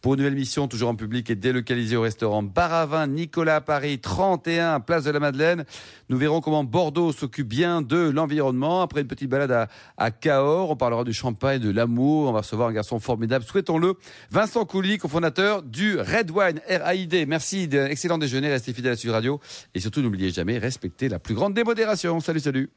pour 0.02 0.16
une 0.16 0.22
nouvelle 0.22 0.34
mission 0.36 0.68
toujours 0.68 0.90
en 0.90 0.96
public 0.96 1.30
et 1.30 1.36
délocalisée 1.36 1.96
au 1.96 2.02
restaurant 2.02 2.42
Baravin 2.42 3.06
Nicolas 3.06 3.58
à 3.58 3.62
Paris 3.62 4.00
31 4.00 4.80
Place 4.80 5.04
de 5.04 5.12
la 5.12 5.20
Madeleine. 5.20 5.64
Nous 6.10 6.18
verrons 6.18 6.42
comment 6.42 6.64
Bordeaux 6.64 7.12
s'occupe 7.12 7.48
bien 7.48 7.84
de 7.84 8.10
l'environnement 8.10 8.82
après 8.82 9.02
une 9.02 9.08
petite 9.08 9.30
balade 9.30 9.52
à, 9.52 9.68
à 9.98 10.07
à. 10.12 10.70
On 10.70 10.76
parlera 10.76 11.04
du 11.04 11.14
champagne, 11.14 11.60
de 11.60 11.70
l'amour. 11.70 12.30
On 12.30 12.32
va 12.32 12.40
recevoir 12.40 12.70
un 12.70 12.74
garçon 12.74 13.00
formidable. 13.00 13.46
Souhaitons-le. 13.46 13.96
Vincent 14.32 14.66
Couly, 14.66 14.98
cofondateur 14.98 15.64
du 15.64 15.98
Red 15.98 16.32
Wine 16.32 16.62
RAID. 16.70 17.26
Merci 17.28 17.68
d'un 17.68 17.88
excellent 17.88 18.18
déjeuner. 18.18 18.50
Restez 18.50 18.74
fidèles 18.74 18.94
à 18.94 18.98
Sud 18.98 19.12
Radio. 19.12 19.40
Et 19.74 19.80
surtout, 19.80 20.02
n'oubliez 20.02 20.32
jamais, 20.32 20.58
respectez 20.58 21.10
la 21.10 21.20
plus 21.20 21.36
grande 21.36 21.54
démodération. 21.54 22.20
Salut, 22.20 22.40
salut. 22.40 22.70